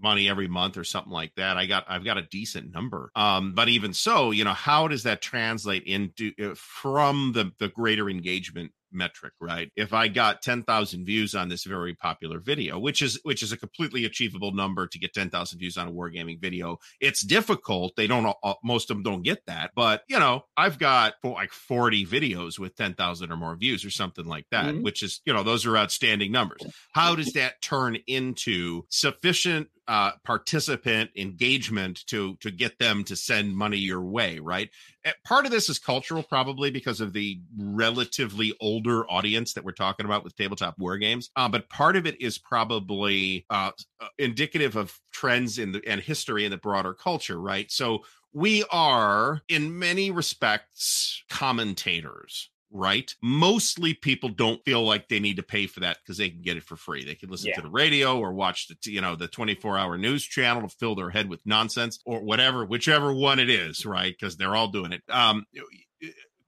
[0.00, 3.10] money every month or something like that i got i've got a decent number.
[3.16, 7.68] Um but even so you know how does that translate into uh, from the the
[7.68, 9.70] greater engagement engagement metric right?
[9.76, 13.56] If i got 10,000 views on this very popular video which is which is a
[13.56, 17.94] completely achievable number to get 10,000 views on a wargaming video it's difficult.
[17.96, 21.50] They don't all, most of them don't get that but you know i've got like
[21.50, 24.82] 40 videos with 10,000 or more views or something like that mm-hmm.
[24.82, 26.62] which is you know those are outstanding numbers.
[26.92, 33.56] How does that turn into sufficient uh, participant engagement to to get them to send
[33.56, 34.70] money your way right?
[35.04, 39.72] Eh, part of this is cultural probably because of the relatively older audience that we're
[39.72, 43.70] talking about with tabletop war games uh, but part of it is probably uh,
[44.00, 47.70] uh, indicative of trends in the and history in the broader culture right?
[47.70, 53.14] So we are in many respects commentators right?
[53.22, 56.56] Mostly people don't feel like they need to pay for that because they can get
[56.56, 57.04] it for free.
[57.04, 57.56] They can listen yeah.
[57.56, 60.94] to the radio or watch the you know the 24 hour news channel to fill
[60.94, 64.14] their head with nonsense or whatever, whichever one it is, right?
[64.18, 65.02] Because they're all doing it.
[65.08, 65.46] Um,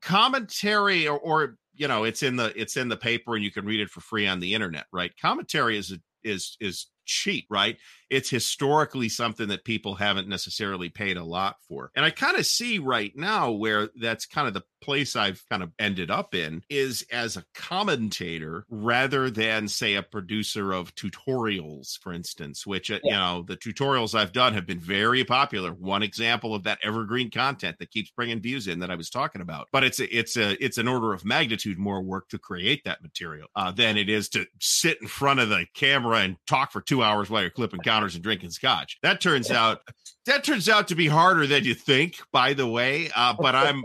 [0.01, 3.65] commentary or, or you know it's in the it's in the paper and you can
[3.65, 7.79] read it for free on the internet right commentary is is is cheap right
[8.11, 11.91] it's historically something that people haven't necessarily paid a lot for.
[11.95, 15.63] And I kind of see right now where that's kind of the place I've kind
[15.63, 21.99] of ended up in is as a commentator rather than say a producer of tutorials
[21.99, 23.11] for instance which uh, yeah.
[23.11, 27.31] you know the tutorials I've done have been very popular one example of that evergreen
[27.31, 30.37] content that keeps bringing views in that I was talking about but it's a, it's
[30.37, 34.09] a it's an order of magnitude more work to create that material uh, than it
[34.09, 37.51] is to sit in front of the camera and talk for 2 hours while you're
[37.51, 37.81] clipping
[38.15, 38.99] and drinking scotch.
[39.03, 39.81] That turns out
[40.29, 42.17] that turns out to be harder than you think.
[42.33, 43.83] By the way, uh, but I'm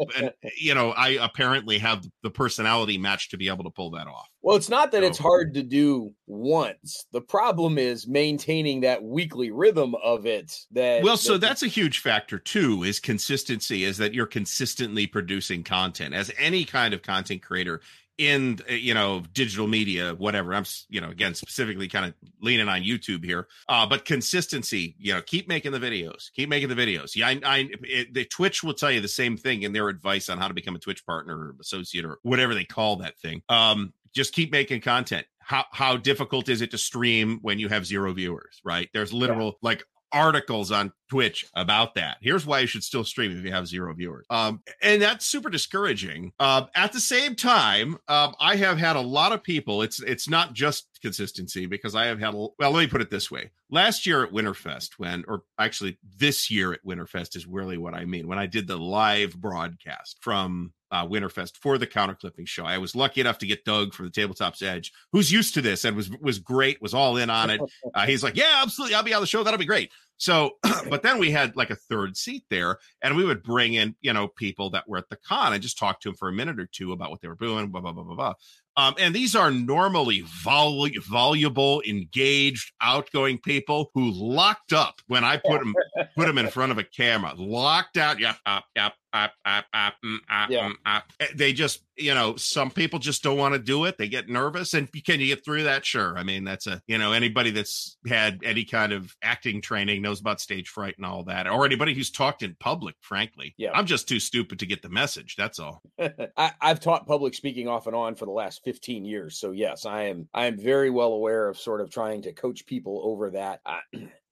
[0.57, 4.29] you know I apparently have the personality match to be able to pull that off.
[4.41, 5.07] Well, it's not that so.
[5.07, 7.05] it's hard to do once.
[7.13, 10.57] The problem is maintaining that weekly rhythm of it.
[10.71, 12.83] That well, that, so that's a huge factor too.
[12.83, 13.85] Is consistency?
[13.85, 17.81] Is that you're consistently producing content as any kind of content creator
[18.17, 20.53] in uh, you know digital media whatever.
[20.53, 23.47] I'm you know again specifically kind of leaning on youtube here.
[23.67, 27.15] Uh but consistency you know keep making the videos keep making the videos.
[27.15, 30.29] Yeah i, I it, the twitch will tell you the same thing in their advice
[30.29, 33.41] on how to become a twitch partner or associate or whatever they call that thing.
[33.49, 35.25] Um just keep making content.
[35.39, 38.89] How how difficult is it to stream when you have zero viewers right?
[38.93, 39.69] There's literal yeah.
[39.69, 42.17] like articles on Twitch about that.
[42.21, 44.25] Here's why you should still stream if you have zero viewers.
[44.29, 46.31] Um, and that's super discouraging.
[46.39, 49.81] Uh, at the same time, um, I have had a lot of people.
[49.81, 52.33] It's it's not just consistency because I have had.
[52.33, 56.49] Well, let me put it this way: last year at Winterfest, when, or actually this
[56.49, 58.27] year at Winterfest is really what I mean.
[58.27, 62.65] When I did the live broadcast from uh, Winterfest for the counter clipping show.
[62.65, 65.83] I was lucky enough to get Doug from the Tabletop's Edge, who's used to this
[65.83, 67.59] and was was great, was all in on it.
[67.95, 69.43] Uh, he's like, "Yeah, absolutely, I'll be on the show.
[69.43, 70.57] That'll be great." So,
[70.89, 74.13] but then we had like a third seat there, and we would bring in, you
[74.13, 76.59] know, people that were at the con and just talk to them for a minute
[76.59, 78.33] or two about what they were doing, blah, blah, blah, blah, blah.
[78.75, 85.37] Um, and these are normally vol- voluble, engaged, outgoing people who locked up when I
[85.37, 85.75] put them
[86.15, 88.19] put them in front of a camera, locked out.
[88.19, 90.71] Yep, yep, yep, mm, yeah.
[90.85, 91.01] Mm.
[91.19, 93.97] Eh, they just, you know, some people just don't want to do it.
[93.97, 94.73] They get nervous.
[94.73, 95.85] And can you get through that?
[95.85, 96.17] Sure.
[96.17, 100.19] I mean, that's a, you know, anybody that's had any kind of acting training knows
[100.19, 103.53] about stage fright and all that, or anybody who's talked in public, frankly.
[103.57, 103.71] Yeah.
[103.73, 105.35] I'm just too stupid to get the message.
[105.37, 105.81] That's all.
[105.99, 109.39] I, I've taught public speaking off and on for the last 15 years.
[109.39, 112.65] So yes, I am, I am very well aware of sort of trying to coach
[112.65, 113.61] people over that.
[113.65, 113.79] I,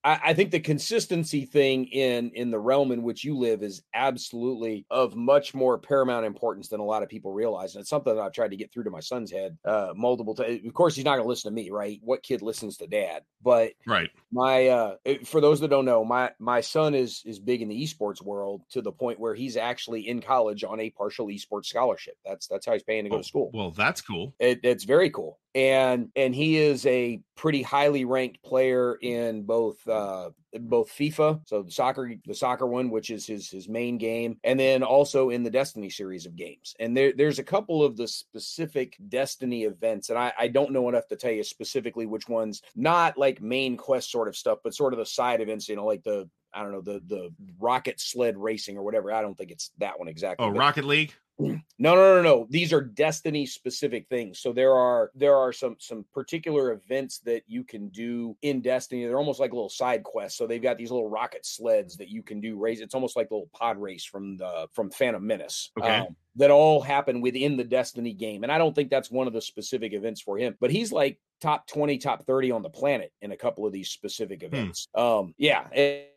[0.04, 3.82] I, I think the consistency thing in in the realm in which you live is
[3.94, 8.14] absolutely of much more paramount importance than a lot of people realize, and it's something
[8.14, 10.60] that I've tried to get through to my son's head uh, multiple times.
[10.66, 12.00] Of course, he's not going to listen to me, right?
[12.02, 13.22] What kid listens to dad?
[13.42, 17.62] But right, my uh, for those that don't know, my my son is is big
[17.62, 21.26] in the esports world to the point where he's actually in college on a partial
[21.28, 22.14] esports scholarship.
[22.24, 23.50] That's that's how he's paying to go oh, to school.
[23.54, 24.34] Well, that's cool.
[24.38, 29.86] It, it's very cool and and he is a pretty highly ranked player in both
[29.88, 34.38] uh both FIFA, so the soccer the soccer one, which is his his main game,
[34.44, 36.74] and then also in the Destiny series of games.
[36.78, 40.88] And there there's a couple of the specific Destiny events, and I, I don't know
[40.88, 44.74] enough to tell you specifically which ones, not like main quest sort of stuff, but
[44.74, 48.00] sort of the side events, you know, like the I don't know the the rocket
[48.00, 49.12] sled racing or whatever.
[49.12, 50.46] I don't think it's that one exactly.
[50.46, 51.14] Oh, Rocket League.
[51.38, 52.46] No, no, no, no.
[52.50, 54.40] These are Destiny specific things.
[54.40, 59.04] So there are there are some some particular events that you can do in Destiny.
[59.04, 60.38] They're almost like little side quests.
[60.38, 62.80] So they've got these little rocket sleds that you can do race.
[62.80, 65.70] It's almost like a little pod race from the from Phantom Menace.
[65.78, 65.98] Okay.
[65.98, 68.42] Um, that all happen within the Destiny game.
[68.42, 71.18] And I don't think that's one of the specific events for him, but he's like
[71.40, 74.46] top 20, top 30 on the planet in a couple of these specific hmm.
[74.46, 74.88] events.
[74.94, 75.00] Hmm.
[75.00, 75.66] Um, yeah.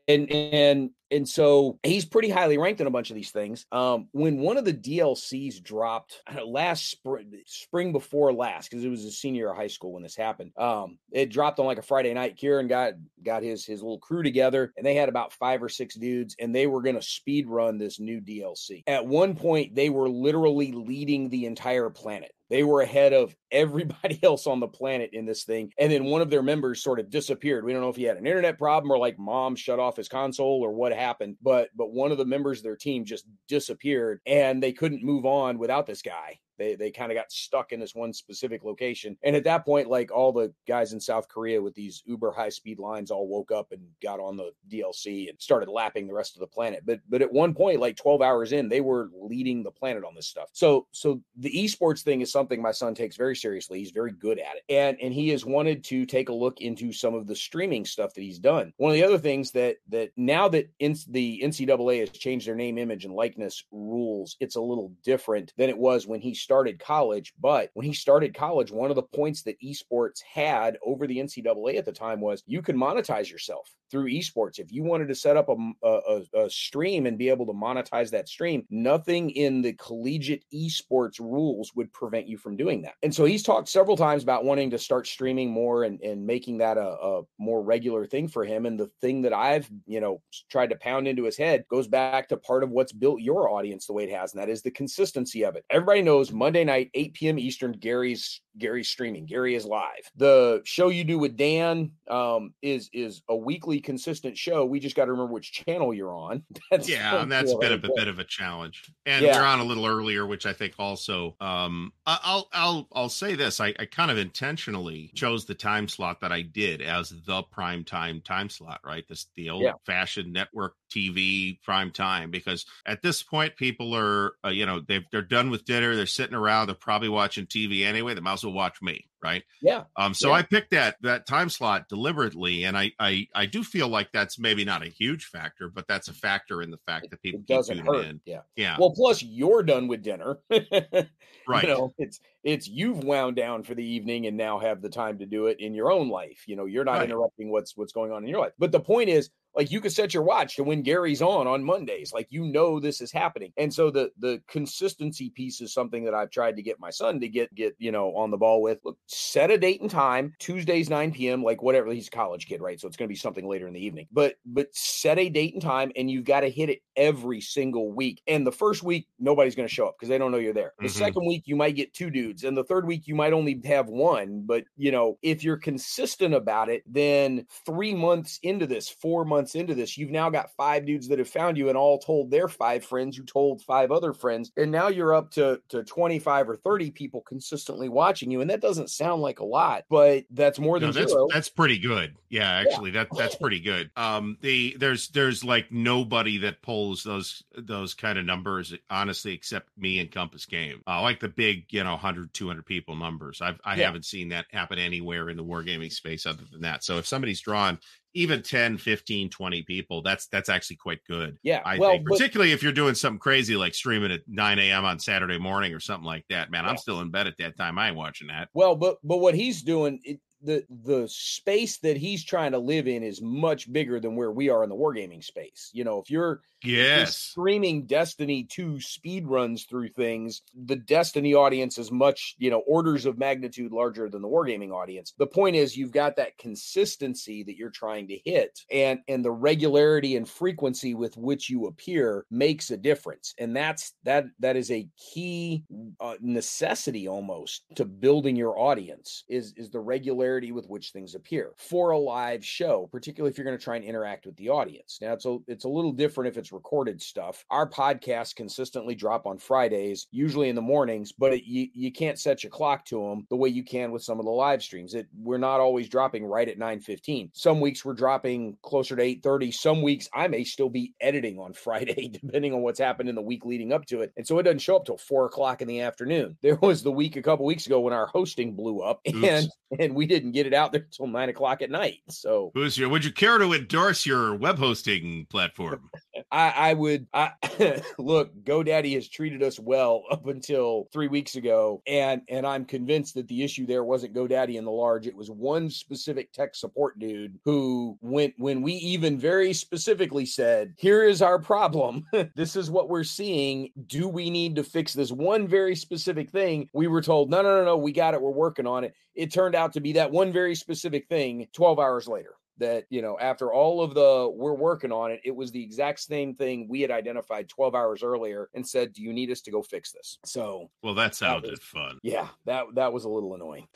[0.08, 3.66] And, and, and so he's pretty highly ranked in a bunch of these things.
[3.72, 8.90] Um, when one of the DLCs dropped know, last spring, spring before last, because it
[8.90, 10.52] was a senior high school when this happened.
[10.58, 12.38] Um, it dropped on like a Friday night.
[12.38, 15.96] Kieran got got his his little crew together, and they had about five or six
[15.96, 18.84] dudes, and they were going to speed run this new DLC.
[18.88, 24.20] At one point, they were literally leading the entire planet They were ahead of everybody
[24.24, 25.72] else on the planet in this thing.
[25.78, 27.64] And then one of their members sort of disappeared.
[27.64, 30.10] We don't know if he had an internet problem or like mom shut off his
[30.10, 34.20] console or what happened, but but one of the members of their team just disappeared
[34.26, 36.40] and they couldn't move on without this guy.
[36.58, 39.18] They they kind of got stuck in this one specific location.
[39.24, 42.50] And at that point, like all the guys in South Korea with these uber high
[42.50, 46.36] speed lines all woke up and got on the DLC and started lapping the rest
[46.36, 46.84] of the planet.
[46.86, 50.16] But but at one point, like 12 hours in, they were leading the planet on
[50.16, 50.50] this stuff.
[50.54, 53.80] So so the esports thing is something my son takes very seriously.
[53.80, 54.64] He's very good at it.
[54.70, 58.14] And and he has wanted to take a look into some of the streaming stuff
[58.14, 58.74] that he's done.
[58.78, 62.56] One of the other things that that now that in, the NCAA has changed their
[62.56, 66.80] name, image, and likeness rules, it's a little different than it was when he started
[66.80, 67.34] college.
[67.42, 71.78] But when he started college, one of the points that esports had over the NCAA
[71.78, 74.60] at the time was you can monetize yourself through esports.
[74.60, 78.12] If you wanted to set up a, a, a, stream and be able to monetize
[78.12, 82.96] that stream, nothing in the collegiate esports rules would prevent you from doing that.
[83.04, 86.58] And so he's talked several times about wanting to start streaming more and, and making
[86.58, 88.66] that a, a more regular thing for him.
[88.66, 90.22] And the thing that I've, you know,
[90.52, 93.88] tried to pound into his head goes back to part of what's built your audience
[93.88, 95.64] the way it has, and that is the consistency of it.
[95.70, 97.40] Everybody knows Monday night, 8 p.m.
[97.40, 99.26] Eastern, Gary's Gary's streaming.
[99.26, 100.10] Gary is live.
[100.16, 104.66] The show you do with Dan um, is is a weekly consistent show.
[104.66, 106.44] We just got to remember which channel you're on.
[106.72, 108.84] That's yeah, and that's a bit of a bit of a challenge.
[109.06, 109.40] And yeah.
[109.40, 111.36] we're on a little earlier, which I think also.
[111.40, 113.60] Um, I'll I'll I'll say this.
[113.60, 117.84] I, I kind of intentionally chose the time slot that I did as the prime
[117.84, 118.82] time time slot.
[118.84, 119.74] Right, this the old yeah.
[119.86, 125.06] fashioned network TV prime time because at this point people are uh, you know they
[125.12, 125.96] they're done with dinner.
[125.96, 126.68] They're sitting around.
[126.68, 128.14] They're probably watching TV anyway.
[128.14, 129.44] They might as well watch me right?
[129.62, 129.84] Yeah.
[129.98, 130.14] Um.
[130.14, 130.36] So yeah.
[130.36, 134.38] I picked that that time slot deliberately, and I I I do feel like that's
[134.38, 137.80] maybe not a huge factor, but that's a factor in the fact that people doesn't
[137.80, 138.06] hurt.
[138.06, 138.22] in.
[138.26, 138.42] Yeah.
[138.56, 138.78] Yeah.
[138.80, 140.38] Well, plus you're done with dinner.
[140.50, 141.64] right.
[141.64, 145.18] You know, it's it's you've wound down for the evening and now have the time
[145.20, 146.44] to do it in your own life.
[146.48, 147.10] You know, you're not right.
[147.10, 148.54] interrupting what's what's going on in your life.
[148.60, 151.64] But the point is, like you could set your watch to when Gary's on on
[151.64, 152.14] Mondays.
[152.14, 153.54] Like you know this is happening.
[153.58, 157.20] And so the the consistency piece is something that I've tried to get my son
[157.22, 158.80] to get get, you know, on the ball with.
[158.84, 161.92] Look, set a date and time, Tuesdays 9 p.m., like whatever.
[161.92, 162.80] He's a college kid, right?
[162.80, 164.08] So it's going to be something later in the evening.
[164.12, 167.92] But but set a date and time and you've got to hit it every single
[167.92, 168.22] week.
[168.28, 170.74] And the first week nobody's going to show up because they don't know you're there.
[170.80, 170.98] The mm-hmm.
[170.98, 173.88] second week you might get two dudes and the third week you might only have
[173.88, 179.26] one, but you know, if you're consistent about it, then 3 months into this, 4
[179.26, 182.00] months months into this, you've now got five dudes that have found you and all
[182.00, 184.52] told their five friends who told five other friends.
[184.58, 188.42] And now you're up to, to 25 or 30 people consistently watching you.
[188.42, 191.28] And that doesn't sound like a lot, but that's more than no, that's, zero.
[191.32, 192.16] That's pretty good.
[192.30, 193.04] Yeah, actually yeah.
[193.04, 193.92] that that's pretty good.
[193.96, 199.70] Um the there's there's like nobody that pulls those those kind of numbers honestly except
[199.78, 200.82] me and Compass Game.
[200.88, 203.42] Uh, like the big, you know, 100 200 people numbers.
[203.42, 203.86] I've I yeah.
[203.86, 206.84] haven't seen that happen anywhere in the wargaming space other than that.
[206.84, 207.80] So if somebody's drawn
[208.16, 212.52] even 10 15 20 people that's that's actually quite good yeah i well, think particularly
[212.52, 215.80] but, if you're doing something crazy like streaming at 9 a.m on saturday morning or
[215.80, 216.72] something like that man yeah.
[216.72, 219.36] i'm still in bed at that time i ain't watching that well but but what
[219.36, 224.00] he's doing it, the the space that he's trying to live in is much bigger
[224.00, 225.72] than where we are in the wargaming space.
[225.74, 231.78] You know, if you're yes streaming Destiny 2 speed runs through things, the Destiny audience
[231.78, 235.14] is much, you know, orders of magnitude larger than the wargaming audience.
[235.18, 239.32] The point is you've got that consistency that you're trying to hit and and the
[239.32, 243.34] regularity and frequency with which you appear makes a difference.
[243.40, 245.64] And that's that that is a key
[246.00, 251.16] uh, necessity almost to building your audience is is the regularity regularity with which things
[251.16, 254.50] appear for a live show, particularly if you're going to try and interact with the
[254.50, 255.00] audience.
[255.02, 257.46] Now, it's a, it's a little different if it's recorded stuff.
[257.52, 262.20] Our podcasts consistently drop on Fridays, usually in the mornings, but it, you, you can't
[262.20, 264.96] set your clock to them the way you can with some of the live streams.
[264.96, 267.30] It, we're not always dropping right at 9.15.
[267.34, 269.54] Some weeks we're dropping closer to 8.30.
[269.54, 273.22] Some weeks I may still be editing on Friday, depending on what's happened in the
[273.22, 274.12] week leading up to it.
[274.18, 276.38] And so it doesn't show up till 4 o'clock in the afternoon.
[276.46, 279.50] There was the week a couple weeks ago when our hosting blew up and,
[279.80, 282.00] and we didn't get it out there until nine o'clock at night.
[282.08, 282.88] So, who's your?
[282.90, 285.90] Would you care to endorse your web hosting platform?
[286.32, 287.08] I, I would.
[287.14, 287.32] I
[287.98, 288.34] look.
[288.44, 293.28] GoDaddy has treated us well up until three weeks ago, and and I'm convinced that
[293.28, 295.08] the issue there wasn't GoDaddy in the large.
[295.08, 300.74] It was one specific tech support dude who went when we even very specifically said,
[300.78, 302.06] "Here is our problem.
[302.36, 303.70] this is what we're seeing.
[303.86, 307.60] Do we need to fix this one very specific thing?" We were told, "No, no,
[307.60, 307.78] no, no.
[307.78, 308.22] We got it.
[308.22, 311.80] We're working on it." It turned out to be that one very specific thing 12
[311.80, 315.52] hours later that you know after all of the we're working on it, it was
[315.52, 319.32] the exact same thing we had identified 12 hours earlier and said, "Do you need
[319.32, 322.00] us to go fix this?" So, well, that sounded was- fun.
[322.04, 323.68] yeah, that that was a little annoying.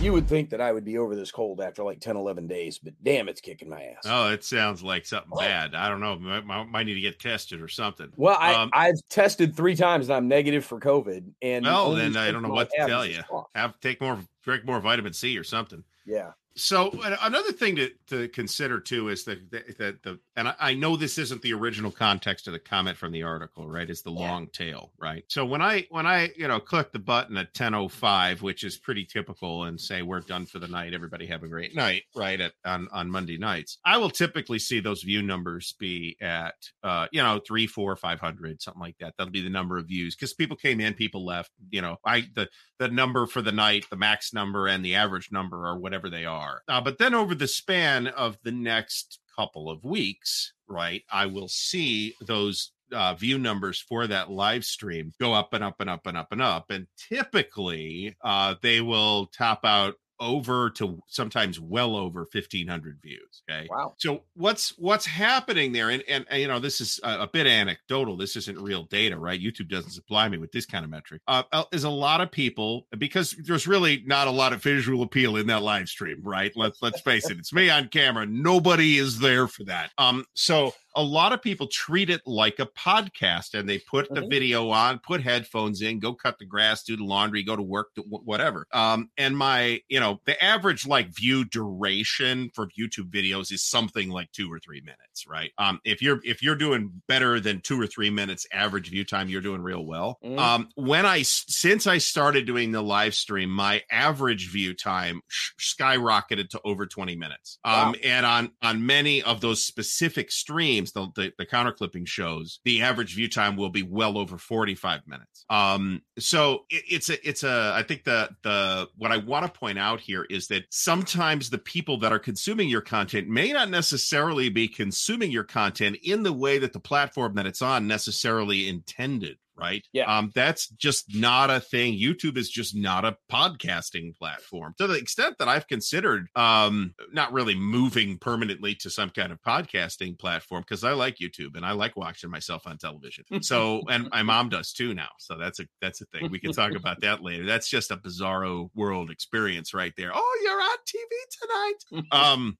[0.00, 2.78] You would think that I would be over this cold after like 10, 11 days,
[2.78, 4.04] but damn, it's kicking my ass.
[4.06, 5.74] Oh, it sounds like something bad.
[5.74, 6.16] I don't know.
[6.18, 8.10] Might, might, might need to get tested or something.
[8.16, 11.24] Well, I, Um, I've tested three times and I'm negative for COVID.
[11.42, 13.20] And Well, then I don't know what to tell you.
[13.54, 15.84] Have take more, drink more vitamin C or something.
[16.06, 16.30] Yeah.
[16.56, 16.90] So
[17.22, 20.96] another thing to, to consider too is that that the, the and I, I know
[20.96, 23.88] this isn't the original context of the comment from the article, right?
[23.88, 24.30] Is the Yeah.
[24.32, 25.24] long tail, right?
[25.28, 28.64] So when I when I you know click the button at ten oh five, which
[28.64, 32.02] is pretty typical, and say we're done for the night, everybody have a great night,
[32.16, 32.40] right?
[32.40, 37.06] At on on Monday nights, I will typically see those view numbers be at uh
[37.12, 39.14] you know three, four, five hundred, something like that.
[39.16, 41.52] That'll be the number of views because people came in, people left.
[41.70, 42.48] You know, I the
[42.80, 46.24] the number for the night, the max number, and the average number, or whatever they
[46.24, 46.39] are.
[46.68, 51.48] Uh, but then over the span of the next couple of weeks, right, I will
[51.48, 56.06] see those uh, view numbers for that live stream go up and up and up
[56.06, 56.70] and up and up.
[56.70, 63.66] And typically, uh, they will top out over to sometimes well over 1500 views okay?
[63.70, 63.94] Wow.
[63.98, 65.90] so what's what's happening there?
[65.90, 69.18] And, and and, you know this is a, a bit anecdotal this isn't real data
[69.18, 69.40] right?
[69.40, 71.22] Youtube doesn't supply me with this kind of metric.
[71.26, 75.02] Uh, uh, is a lot of people because there's really not a lot of visual
[75.02, 76.52] appeal in that live stream right?
[76.54, 78.26] Let's let's face it it's me on camera.
[78.26, 79.90] Nobody is there for that.
[79.98, 84.26] Um so a lot of people treat it like a podcast and they put the
[84.26, 87.88] video on put headphones in go cut the grass do the laundry go to work
[88.08, 88.66] whatever.
[88.72, 94.10] Um and my you know the average like view duration for youtube videos is something
[94.10, 97.80] like two or three minutes right um if you're if you're doing better than two
[97.80, 100.38] or three minutes average view time you're doing real well Mhm.
[100.38, 100.68] um
[101.06, 106.60] I since i started doing the live stream my average view time sh- skyrocketed to
[106.64, 107.94] over 20 minutes um Wow.
[108.04, 112.82] and on on many of those specific streams the, the the counter clipping shows the
[112.82, 117.42] average view time will be well over 45 minutes um so it, it's a it's
[117.42, 121.50] a i think the the what i want to point out here is that sometimes
[121.50, 126.22] the people that are consuming your content may not necessarily be consuming your content in
[126.22, 129.86] the way that the platform that it's on necessarily intended right?
[129.92, 130.04] Yeah.
[130.04, 131.98] um that's just not a thing.
[131.98, 134.74] Youtube is just not a podcasting platform.
[134.78, 139.40] To the extent that i've considered um not really moving permanently to some kind of
[139.42, 143.24] podcasting platform because i like youtube and i like watching myself on television.
[143.50, 145.08] So and my mom does too now.
[145.18, 146.30] So that's a that's a thing.
[146.30, 147.44] We can talk about that later.
[147.44, 150.12] That's just a bizarro world experience right there.
[150.14, 152.06] Oh you're on tv tonight.
[152.12, 152.58] Um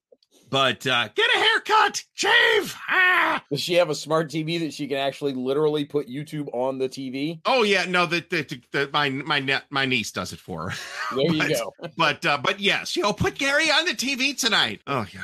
[0.50, 4.86] but uh get a haircut shave ah Does she have a smart TV that she
[4.86, 7.40] can actually literally put YouTube on the TV?
[7.46, 11.16] Oh yeah, no, the my my net my niece does it for her.
[11.16, 11.74] There you but, go.
[11.96, 14.80] But uh, but yes, you know, put Gary on the TV tonight.
[14.86, 15.20] Oh yeah.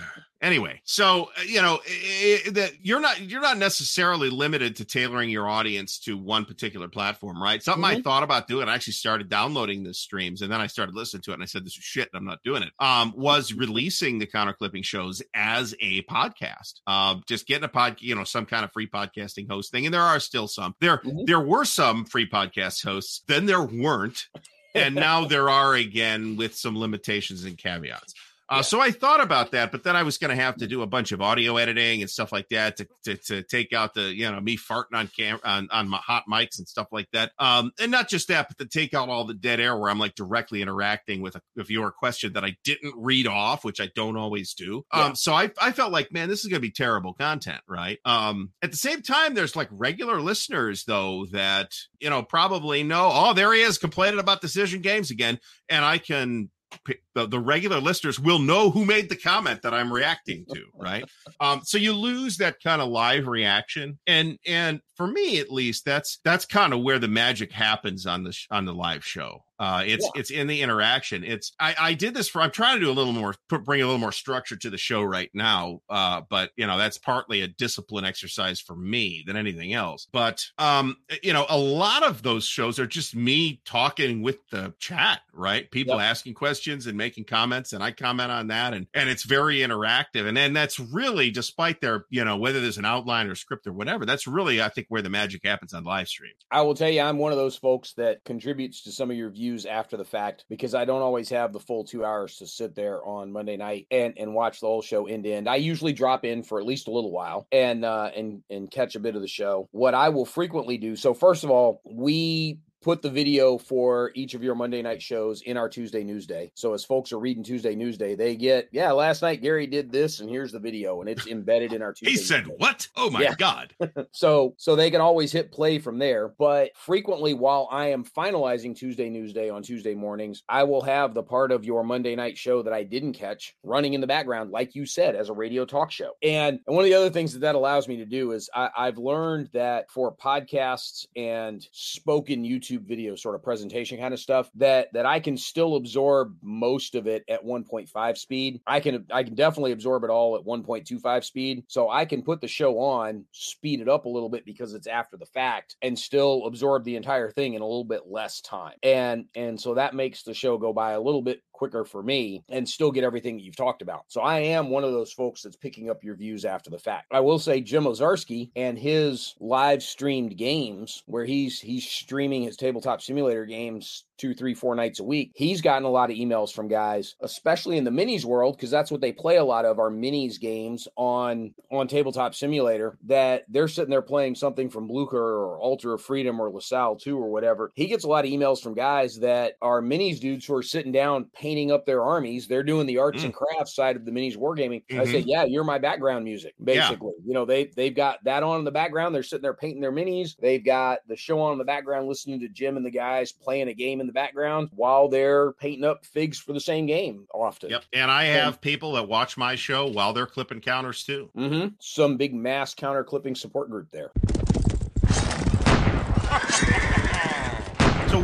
[0.47, 4.85] Anyway, so uh, you know i- i- that you're not you're not necessarily limited to
[4.85, 7.61] tailoring your audience to one particular platform, right?
[7.63, 8.05] Something I Mhm.
[8.05, 8.69] thought about doing.
[8.69, 11.47] I actually started downloading the streams, and then I started listening to it, and I
[11.47, 12.09] said, "This is shit.
[12.15, 16.75] I'm not doing it." Um, was releasing the counter clipping shows as a podcast.
[16.87, 19.93] Um, just getting a pod, you know, some kind of free podcasting host thing, and
[19.93, 20.77] there are still some.
[20.81, 21.27] There Mhm.
[21.27, 24.27] there were some free podcast hosts, then there weren't
[24.75, 28.13] and now there are again with some limitations and caveats.
[28.49, 28.61] Uh, Yeah.
[28.63, 30.87] So I thought about that, but then I was going to have to do a
[30.87, 34.31] bunch of audio editing and stuff like that to, to, to take out the you
[34.31, 37.33] know me farting on cam on, on my hot mics and stuff like that.
[37.39, 39.99] Um, and not just that, but to take out all the dead air where I'm
[39.99, 43.91] like directly interacting with a, a viewer question that I didn't read off, which I
[43.95, 44.85] don't always do.
[44.95, 45.05] Yeah.
[45.07, 47.99] Um, so I I felt like man, this is going to be terrible content, right?
[48.05, 53.11] Um, at the same time, there's like regular listeners though that you know probably know.
[53.13, 55.39] Oh, there he is complaining about decision games again,
[55.69, 56.51] and I can
[56.85, 60.62] p- the, the regular listeners will know who made the comment that I'm reacting to,
[60.75, 61.05] right?
[61.41, 65.85] Um, so you lose that kind of live reaction, and and for me at least,
[65.85, 69.43] that's that's kind of where the magic happens on the sh- on the live show.
[69.59, 70.21] Uh, it's Yeah.
[70.21, 71.25] it's in the interaction.
[71.25, 73.83] It's I, I did this for I'm trying to do a little more put, bring
[73.83, 75.81] a little more structure to the show right now.
[75.91, 80.07] Uh, but you know that's partly a discipline exercise for me than anything else.
[80.12, 84.73] But um, you know a lot of those shows are just me talking with the
[84.79, 85.71] chat, right?
[85.71, 86.03] People Yep.
[86.05, 90.27] asking questions and making comments, and I comment on that, and and it's very interactive.
[90.27, 93.73] And then that's really, despite their you know whether there's an outline or script or
[93.73, 96.33] whatever, that's really I think where the magic happens on live stream.
[96.51, 99.31] I will tell you, I'm one of those folks that contributes to some of your
[99.31, 102.75] views after the fact because I don't always have the full two hours to sit
[102.75, 105.49] there on Monday night and and watch the whole show end to end.
[105.49, 108.95] I usually drop in for at least a little while and uh and and catch
[108.95, 109.69] a bit of the show.
[109.73, 110.97] What I will frequently do.
[110.97, 115.43] So first of all, we put the video for each of your Monday night shows
[115.43, 116.51] in our Tuesday Newsday.
[116.55, 120.20] So as folks are reading Tuesday Newsday, they get, yeah, last night Gary did this,
[120.20, 122.12] and here's the video, and it's embedded in our Tuesday.
[122.12, 122.59] he said Newsday.
[122.59, 122.89] what?
[122.97, 123.35] Oh my Yeah.
[123.37, 123.74] god!
[124.12, 128.74] so so they can always hit play from there but frequently while i am finalizing
[128.77, 132.62] tuesday newsday on tuesday mornings i will have the part of your monday night show
[132.62, 135.91] that i didn't catch running in the background like you said as a radio talk
[135.91, 138.49] show and, and one of the other things that that allows me to do is
[138.55, 144.21] I, i've learned that for podcasts and spoken youtube video sort of presentation kind of
[144.21, 148.61] stuff that that i can still absorb most of it at 1.5 speed.
[148.67, 151.64] I can i can definitely absorb it all at 1.25 speed.
[151.69, 154.87] So i can put the show on speed it up a little bit because it's
[154.87, 158.75] after the fact and still absorb the entire thing in a little bit less time.
[158.83, 162.45] And and so that makes the show go by a little bit quicker for me
[162.51, 164.05] and still get everything that you've talked about.
[164.09, 167.07] So i am one of those folks that's picking up your views after the fact.
[167.12, 172.56] I will say jim Owczarski and his live streamed games where he's he's streaming his
[172.57, 175.33] tabletop simulator games two, three, four nights a week.
[175.35, 178.91] He's gotten a lot of emails from guys, especially in the minis world, because that's
[178.91, 182.99] what they play a lot of our minis games on on tabletop simulator.
[183.05, 187.19] That they're sitting there playing something from Blucher or Altar of Freedom or LaSalle 2
[187.19, 187.73] or whatever.
[187.75, 190.93] He gets a lot of emails from guys that are minis dudes who are sitting
[190.93, 192.47] down painting up their armies.
[192.47, 193.27] They're doing the arts Mm.
[193.27, 194.83] and crafts side of the minis wargaming.
[194.91, 195.11] I Mhm.
[195.11, 197.12] say, yeah, you're my background music, basically.
[197.25, 199.14] You know, they they've got that on in the background.
[199.14, 200.37] They're sitting there painting their minis.
[200.39, 203.69] They've got the show on in the background, listening to Jim and the guys playing
[203.69, 207.71] a game in the background while they're painting up figs for the same game often.
[207.71, 207.85] Yep.
[207.93, 211.31] And I have people that watch my show while they're clipping counters too.
[211.35, 214.11] hmm Some big mass counter clipping support group there.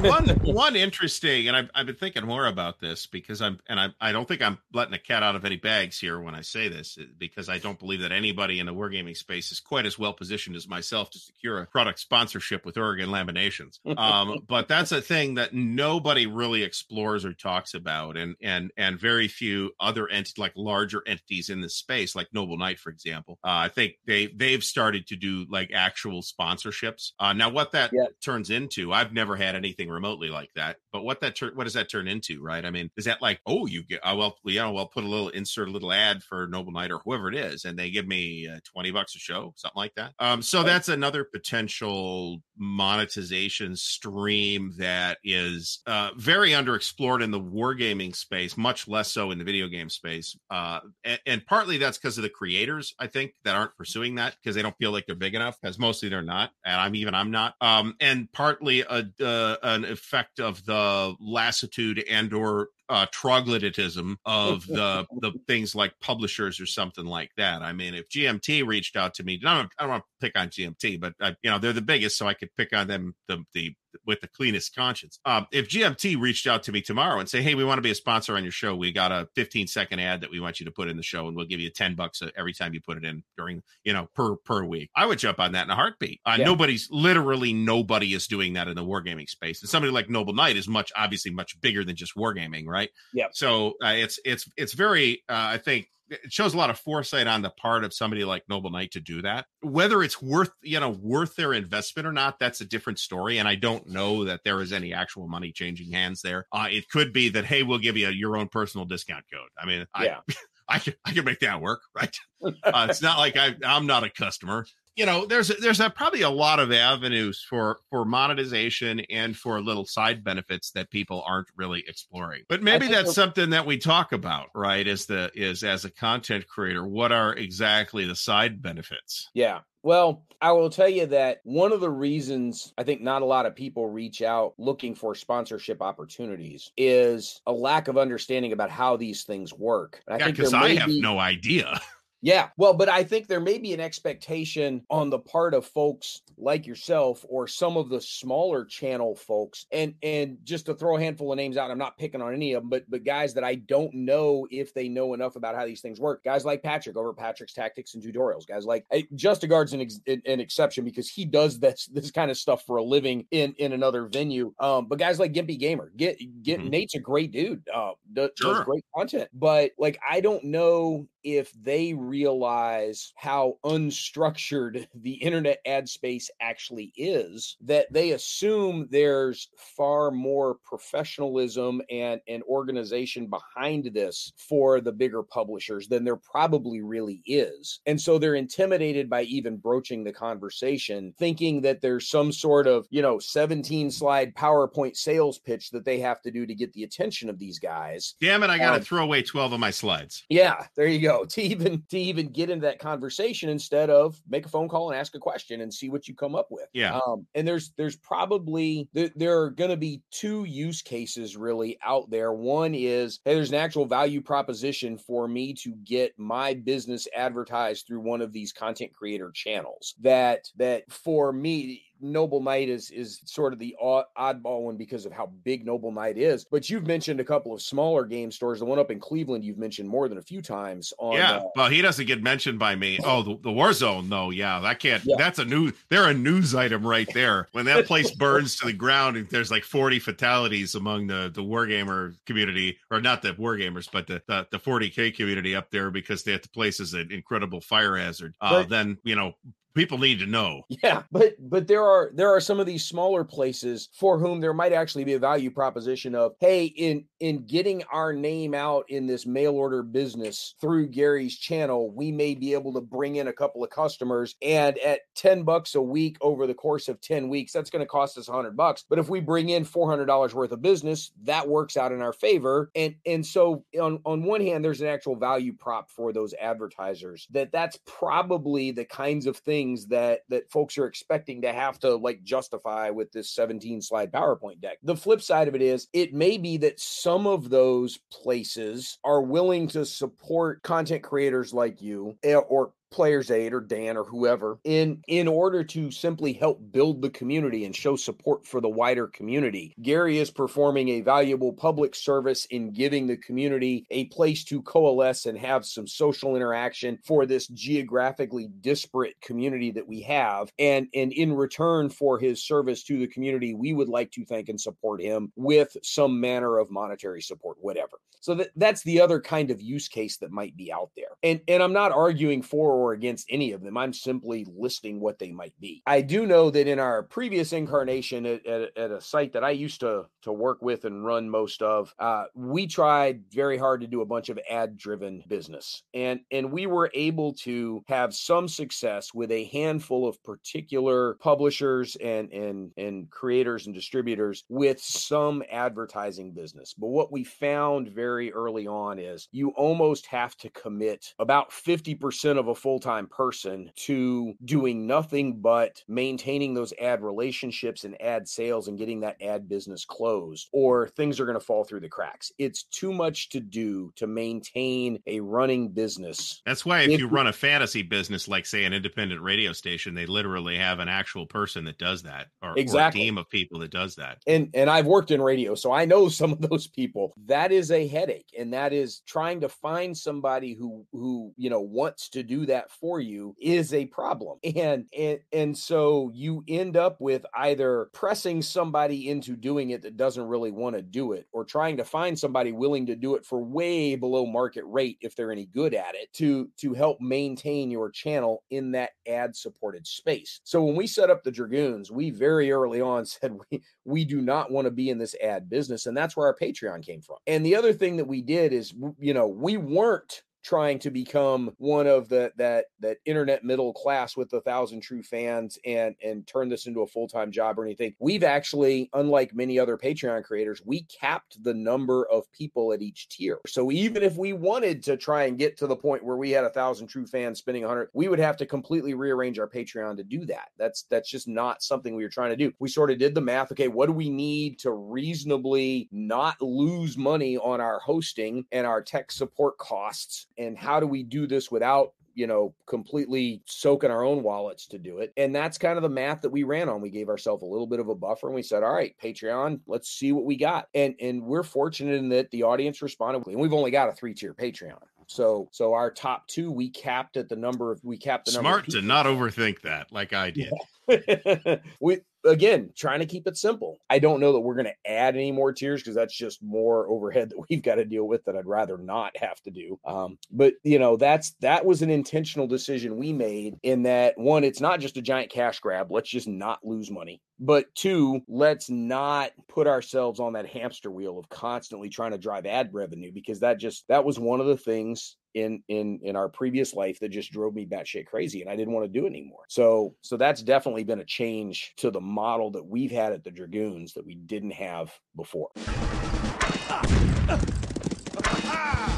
[0.02, 3.88] One one interesting, and I've, I've been thinking more about this because I'm, and I
[4.00, 6.68] I don't think I'm letting a cat out of any bags here when I say
[6.68, 9.98] this uh, because I don't believe that anybody in the wargaming space is quite as
[9.98, 13.78] well positioned as myself to secure a product sponsorship with Oregon Laminations.
[14.02, 18.98] Um, but that's a thing that nobody really explores or talks about, and and and
[18.98, 23.38] very few other entities like larger entities in this space, like Noble Knight, for example.
[23.44, 27.12] Uh, I think they they've started to do like actual sponsorships.
[27.20, 30.76] Uh, now, what that turns into, I've never had anything remotely like that.
[30.92, 32.64] But what that tur- what does that turn into, right?
[32.64, 35.08] I mean, is that like, oh, you get, oh, well, you know, well, put a
[35.08, 38.06] little insert a little ad for Noble Knight or whoever it is, and they give
[38.06, 40.12] me uh, twenty bucks a show, something like that.
[40.18, 48.14] Um, so that's another potential monetization stream that is uh, very underexplored in the wargaming
[48.14, 50.36] space, much less so in the video game space.
[50.50, 54.36] Uh, and, and partly that's because of the creators, I think, that aren't pursuing that
[54.42, 55.58] because they don't feel like they're big enough.
[55.60, 57.54] Because mostly they're not, and I'm even I'm not.
[57.60, 64.66] Um, and partly a uh, an effect of the lassitude and or uh, troglodytism of
[64.66, 67.62] the the things like publishers or something like that.
[67.62, 70.38] I mean, if GMT reached out to me, I don't, I don't want to pick
[70.38, 73.14] on GMT, but I, you know they're the biggest, so I could pick on them
[73.28, 73.74] the the
[74.06, 75.18] with the cleanest conscience.
[75.26, 77.90] Um, if GMT reached out to me tomorrow and say, "Hey, we want to be
[77.90, 78.74] a sponsor on your show.
[78.74, 81.26] We got a 15 second ad that we want you to put in the show,
[81.28, 84.08] and we'll give you 10 bucks every time you put it in during, you know,
[84.14, 86.20] per per week," I would jump on that in a heartbeat.
[86.24, 86.44] Uh, Yeah.
[86.46, 90.56] Nobody's literally nobody is doing that in the wargaming space, and somebody like Noble Knight
[90.56, 92.81] is much obviously much bigger than just wargaming, right?
[93.14, 93.30] Yep.
[93.34, 97.26] So uh, it's it's it's very, uh, I think it shows a lot of foresight
[97.26, 99.46] on the part of somebody like Noble Knight to do that.
[99.62, 103.38] Whether it's worth, you know, worth their investment or not, that's a different story.
[103.38, 106.46] And I don't know that there is any actual money changing hands there.
[106.52, 109.48] Uh, it could be that, hey, we'll give you your own personal discount code.
[109.58, 110.20] I mean, I, Yeah.
[110.68, 112.16] I can I can make that work, right?
[112.64, 114.66] Uh, it's not like I I'm not a customer.
[114.96, 119.60] You know, there's there's a, probably a lot of avenues for for monetization and for
[119.60, 122.42] little side benefits that people aren't really exploring.
[122.48, 124.86] But maybe that's something that we talk about, right?
[124.86, 129.30] Is the is as a content creator, what are exactly the side benefits?
[129.32, 129.60] Yeah.
[129.84, 133.46] Well, I will tell you that one of the reasons I think not a lot
[133.46, 138.96] of people reach out looking for sponsorship opportunities is a lack of understanding about how
[138.96, 140.02] these things work.
[140.06, 141.80] And I Yeah, because I have be- no idea.
[142.24, 142.50] Yeah.
[142.56, 146.68] Well, but I think there may be an expectation on the part of folks like
[146.68, 149.66] yourself or some of the smaller channel folks.
[149.72, 152.52] And and just to throw a handful of names out, I'm not picking on any
[152.52, 155.66] of them, but but guys that I don't know if they know enough about how
[155.66, 156.22] these things work.
[156.22, 158.46] Guys like Patrick over Patrick's Tactics and Tutorials.
[158.46, 162.36] Guys like eh, Justigard's an, ex, an exception because he does this this kind of
[162.38, 164.54] stuff for a living in in another venue.
[164.60, 166.70] Um, but guys like Gimpy Gamer, get get Mhm.
[166.70, 167.68] Nate's a great dude.
[167.74, 168.54] Uh, does, Sure.
[168.54, 175.58] does great content, but like I don't know if they realize how unstructured the internet
[175.66, 183.90] ad space actually is, that they assume there's far more professionalism and an organization behind
[183.92, 187.80] this for the bigger publishers than there probably really is.
[187.86, 192.86] And so they're intimidated by even broaching the conversation, thinking that there's some sort of,
[192.90, 196.84] you know, 17 slide PowerPoint sales pitch that they have to do to get the
[196.84, 198.14] attention of these guys.
[198.20, 200.24] Damn it, I got to um, throw away 12 of my slides.
[200.28, 201.11] Yeah, there you go.
[201.20, 204.98] To even to even get into that conversation instead of make a phone call and
[204.98, 206.68] ask a question and see what you come up with.
[206.72, 206.98] Yeah.
[207.06, 211.78] Um, and there's there's probably there, there are going to be two use cases really
[211.84, 212.32] out there.
[212.32, 217.86] One is hey, there's an actual value proposition for me to get my business advertised
[217.86, 219.94] through one of these content creator channels.
[220.00, 225.12] That that for me Noble Knight is is sort of the oddball one because of
[225.12, 226.44] how big Noble Knight is.
[226.44, 228.58] But you've mentioned a couple of smaller game stores.
[228.58, 230.92] The one up in Cleveland you've mentioned more than a few times.
[230.98, 232.98] On, yeah, uh, well, he doesn't get mentioned by me.
[233.04, 234.30] Oh, the, the War Zone, though.
[234.30, 235.02] Yeah, that can't.
[235.04, 235.16] Yeah.
[235.16, 235.72] That's a new.
[235.88, 237.48] They're a news item right there.
[237.52, 241.42] When that place burns to the ground, and there's like 40 fatalities among the the
[241.42, 246.24] wargamer community, or not the wargamers, but the, the the 40k community up there because
[246.24, 248.34] that the place is an incredible fire hazard.
[248.40, 249.34] Uh, then you know
[249.74, 250.62] people need to know.
[250.68, 254.54] Yeah but but there are there are some of these smaller places for whom there
[254.54, 259.06] might actually be a value proposition of hey in in getting our name out in
[259.06, 263.32] this mail order business through gary's channel we may be able to bring in a
[263.32, 267.52] couple of customers and at 10 bucks a week over the course of 10 weeks
[267.52, 268.84] that's going to cost us 100 bucks.
[268.88, 272.70] But if we bring in $400 worth of business that works out in our favor.
[272.74, 277.26] And and so on on one hand there's an actual value prop for those advertisers
[277.30, 281.78] that that's probably the kinds of things things that that folks are expecting to have
[281.78, 284.78] to like justify with this 17 slide PowerPoint deck.
[284.82, 289.22] The flip side of it is it may be that some of those places are
[289.22, 294.58] willing to support content creators like you eh, or players aid or dan or whoever
[294.64, 299.08] in in order to simply help build the community and show support for the wider
[299.08, 299.74] community.
[299.82, 305.26] Gary is performing a valuable public service in giving the community a place to coalesce
[305.26, 310.50] and have some social interaction for this geographically disparate community that we have.
[310.58, 314.48] And and in return for his service to the community we would like to thank
[314.48, 317.98] and support him with some manner of monetary support whatever.
[318.20, 321.16] So that that's the other kind of use case that might be out there.
[321.22, 323.76] And and i'm not arguing for or against any of them.
[323.76, 325.82] I'm simply listing what they might be.
[325.86, 329.50] I do know that in our previous incarnation at, at, at a site that I
[329.50, 333.86] used to to work with and run most of, uh, we tried very hard to
[333.86, 338.48] do a bunch of ad driven business, and and we were able to have some
[338.48, 345.42] success with a handful of particular publishers and and and creators and distributors with some
[345.52, 346.74] advertising business.
[346.76, 352.38] But what we found very early on is you almost have to commit about 50%
[352.38, 358.28] of a full time person to doing nothing but maintaining those ad relationships and ad
[358.28, 361.88] sales and getting that ad business closed, or things are going to fall through the
[361.88, 362.32] cracks.
[362.38, 366.42] It's too much to do to maintain a running business.
[366.46, 369.94] That's why if, if you run a fantasy business, like say an independent radio station,
[369.94, 373.00] they literally have an actual person that does that, or, exactly.
[373.00, 374.18] or a team of people that does that.
[374.26, 377.12] And and I've worked in radio, so I know some of those people.
[377.26, 381.60] That is a headache, and that is trying to find somebody who who you know
[381.60, 384.38] wants to do that for you is a problem.
[384.54, 389.96] And and and so you end up with either pressing somebody into doing it that
[389.96, 393.24] doesn't really want to do it or trying to find somebody willing to do it
[393.24, 397.70] for way below market rate if they're any good at it to to help maintain
[397.70, 400.40] your channel in that ad supported space.
[400.44, 404.20] So when we set up the Dragoons, we very early on said we we do
[404.20, 407.16] not want to be in this ad business and that's where our Patreon came from.
[407.26, 411.54] And the other thing that we did is you know, we weren't trying to become
[411.58, 416.26] one of the that that internet middle class with a thousand true fans and and
[416.26, 417.94] turn this into a full-time job or anything.
[417.98, 423.08] We've actually unlike many other patreon creators we capped the number of people at each
[423.08, 423.38] tier.
[423.46, 426.44] So even if we wanted to try and get to the point where we had
[426.44, 429.96] a thousand true fans spending a hundred we would have to completely rearrange our patreon
[429.96, 430.48] to do that.
[430.58, 432.52] That's that's just not something we were trying to do.
[432.58, 436.96] We sort of did the math okay what do we need to reasonably not lose
[436.96, 441.50] money on our hosting and our tech support costs and how do we do this
[441.50, 445.12] without you know, completely soaking our own wallets to do it.
[445.16, 446.80] And that's kind of the math that we ran on.
[446.80, 449.60] We gave ourselves a little bit of a buffer and we said, all right, Patreon,
[449.66, 450.68] let's see what we got.
[450.74, 453.26] And and we're fortunate in that the audience responded.
[453.26, 454.78] And we've only got a three tier Patreon.
[455.06, 458.68] So so our top two, we capped at the number of we capped the smart
[458.70, 460.52] to not overthink that, like I did.
[461.80, 463.78] we again, trying to keep it simple.
[463.90, 466.88] I don't know that we're going to add any more tiers because that's just more
[466.88, 469.78] overhead that we've got to deal with that I'd rather not have to do.
[469.84, 474.44] Um, but you know, that's that was an intentional decision we made in that one,
[474.44, 475.90] it's not just a giant cash grab.
[475.90, 477.20] Let's just not lose money.
[477.38, 482.46] But two, let's not put ourselves on that hamster wheel of constantly trying to drive
[482.46, 486.28] ad revenue because that just that was one of the things in in in our
[486.28, 488.08] previous life that just drove me batshit hmm.
[488.08, 489.44] crazy and I didn't want to do it anymore.
[489.48, 493.30] So so that's definitely been a change to the model that we've had at the
[493.30, 495.50] Dragoons that we didn't have before.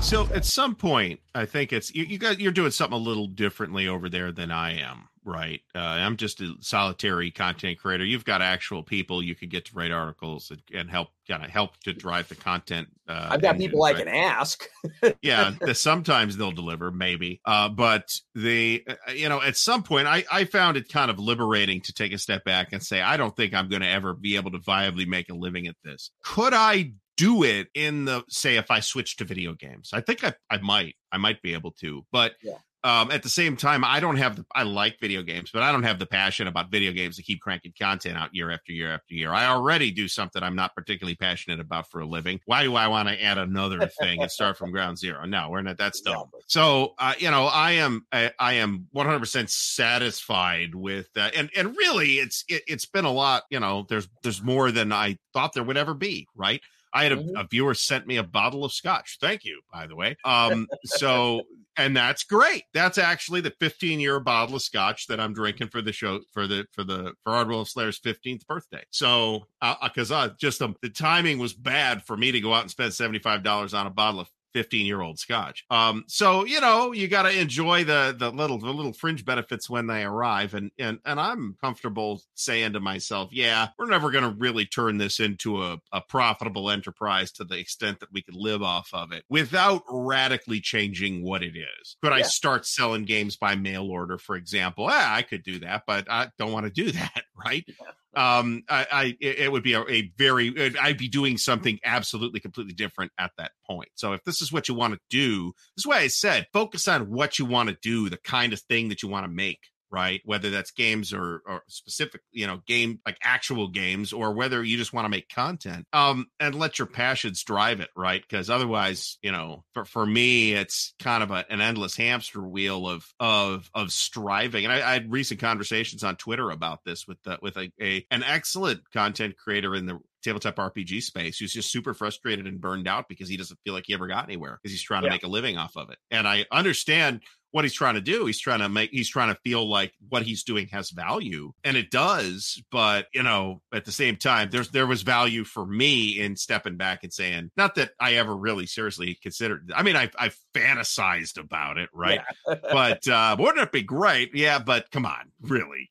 [0.03, 3.27] So at some point, I think it's you, you guys you're doing something a little
[3.27, 5.61] differently over there than I am right?
[5.75, 8.05] Uh, I'm just a solitary content creator.
[8.05, 11.51] You've got actual people you can get to write articles and, and help kind of
[11.51, 12.89] help to drive the content.
[13.09, 13.97] Uh, I've got people right?
[13.97, 14.69] I can ask.
[15.23, 17.41] yeah, sometimes they'll deliver, maybe.
[17.45, 21.19] Uh, but the uh, you know at some point, I I found it kind of
[21.19, 24.15] liberating to take a step back and say, I don't think I'm going to ever
[24.15, 26.11] be able to viably make a living at this.
[26.23, 29.91] Could I do it in the say if I switch to video games.
[29.93, 33.31] I think I, I might I might be able to, but yeah um, at the
[33.31, 36.05] same time, I don't have the, I like video games, but I don't have the
[36.05, 39.33] passion about video games to keep cranking content out year after year after year.
[39.33, 42.41] I already do something I'm not particularly passionate about for a living.
[42.45, 45.25] Why do I want to add another thing and start from ground zero?
[45.25, 45.79] No, we're not.
[45.79, 46.27] That's dumb.
[46.47, 51.35] So, uh, you know, I am, I, I am 100% satisfied with that.
[51.35, 54.93] And, and really it's, it, it's been a lot, you know, there's, there's more than
[54.93, 56.29] I thought there would ever be.
[56.37, 56.61] Right.
[56.93, 57.37] I had a, mm-hmm.
[57.37, 59.17] a, viewer sent me a bottle of scotch.
[59.21, 60.17] Thank you, by the way.
[60.25, 61.43] Um, so
[61.77, 62.65] and that's great.
[62.73, 66.47] That's actually the 15 year bottle of scotch that I'm drinking for the show for
[66.47, 68.83] the for the for Hardwell Slayer's 15th birthday.
[68.91, 69.47] So,
[69.83, 72.71] because uh, uh, just um, the timing was bad for me to go out and
[72.71, 75.65] spend $75 on a bottle of 15 year old scotch.
[75.69, 79.69] Um, so you know, you got to enjoy the the little the little fringe benefits
[79.69, 84.25] when they arrive, and and and I'm comfortable saying to myself, yeah, we're never going
[84.25, 88.37] to really turn this into a, a profitable enterprise to the extent that we could
[88.37, 91.97] live off of it without radically changing what it is.
[92.03, 92.19] Could yeah.
[92.19, 94.87] I start selling games by mail order, for example?
[94.89, 97.65] Yeah, I could do that, but I don't want to do that, right?
[97.67, 97.87] Yeah
[98.17, 102.75] um i, I it would be a, a, very i'd be doing something absolutely completely
[102.75, 103.89] different at that point.
[103.95, 106.89] So if this is what you want to do this is why i said focus
[106.89, 109.61] on what you want to do the kind of thing that you want to make
[109.95, 110.21] right?
[110.25, 114.77] Whether that's games or, or specific, you know, game like actual games, or whether you
[114.77, 118.21] just want to make content, um, and let your passions drive it, right?
[118.21, 122.89] Because otherwise, you know, for, for me, it's kind of a, an endless hamster wheel
[122.89, 124.65] of of of striving.
[124.65, 128.05] And I, I had recent conversations on Twitter about this with the, with a, a
[128.11, 132.89] an excellent content creator in the tabletop RPG space who's just super frustrated and burned
[132.89, 135.23] out because he doesn't feel like he ever got anywhere because he's trying to make
[135.23, 135.99] a living off of it.
[136.11, 137.21] And I understand
[137.55, 138.27] what he's trying to do.
[138.27, 141.53] He's trying to make he's trying to feel like what he's doing has value.
[141.63, 145.65] And it does, but you know, at the same time, there's there was value for
[145.65, 149.95] me in stepping back and saying, not that I ever really seriously considered I mean
[149.95, 152.23] I I fantasized about it, right?
[152.49, 152.55] Yeah.
[152.73, 154.35] but uh wouldn't it be great?
[154.35, 155.89] Yeah, but come on, really.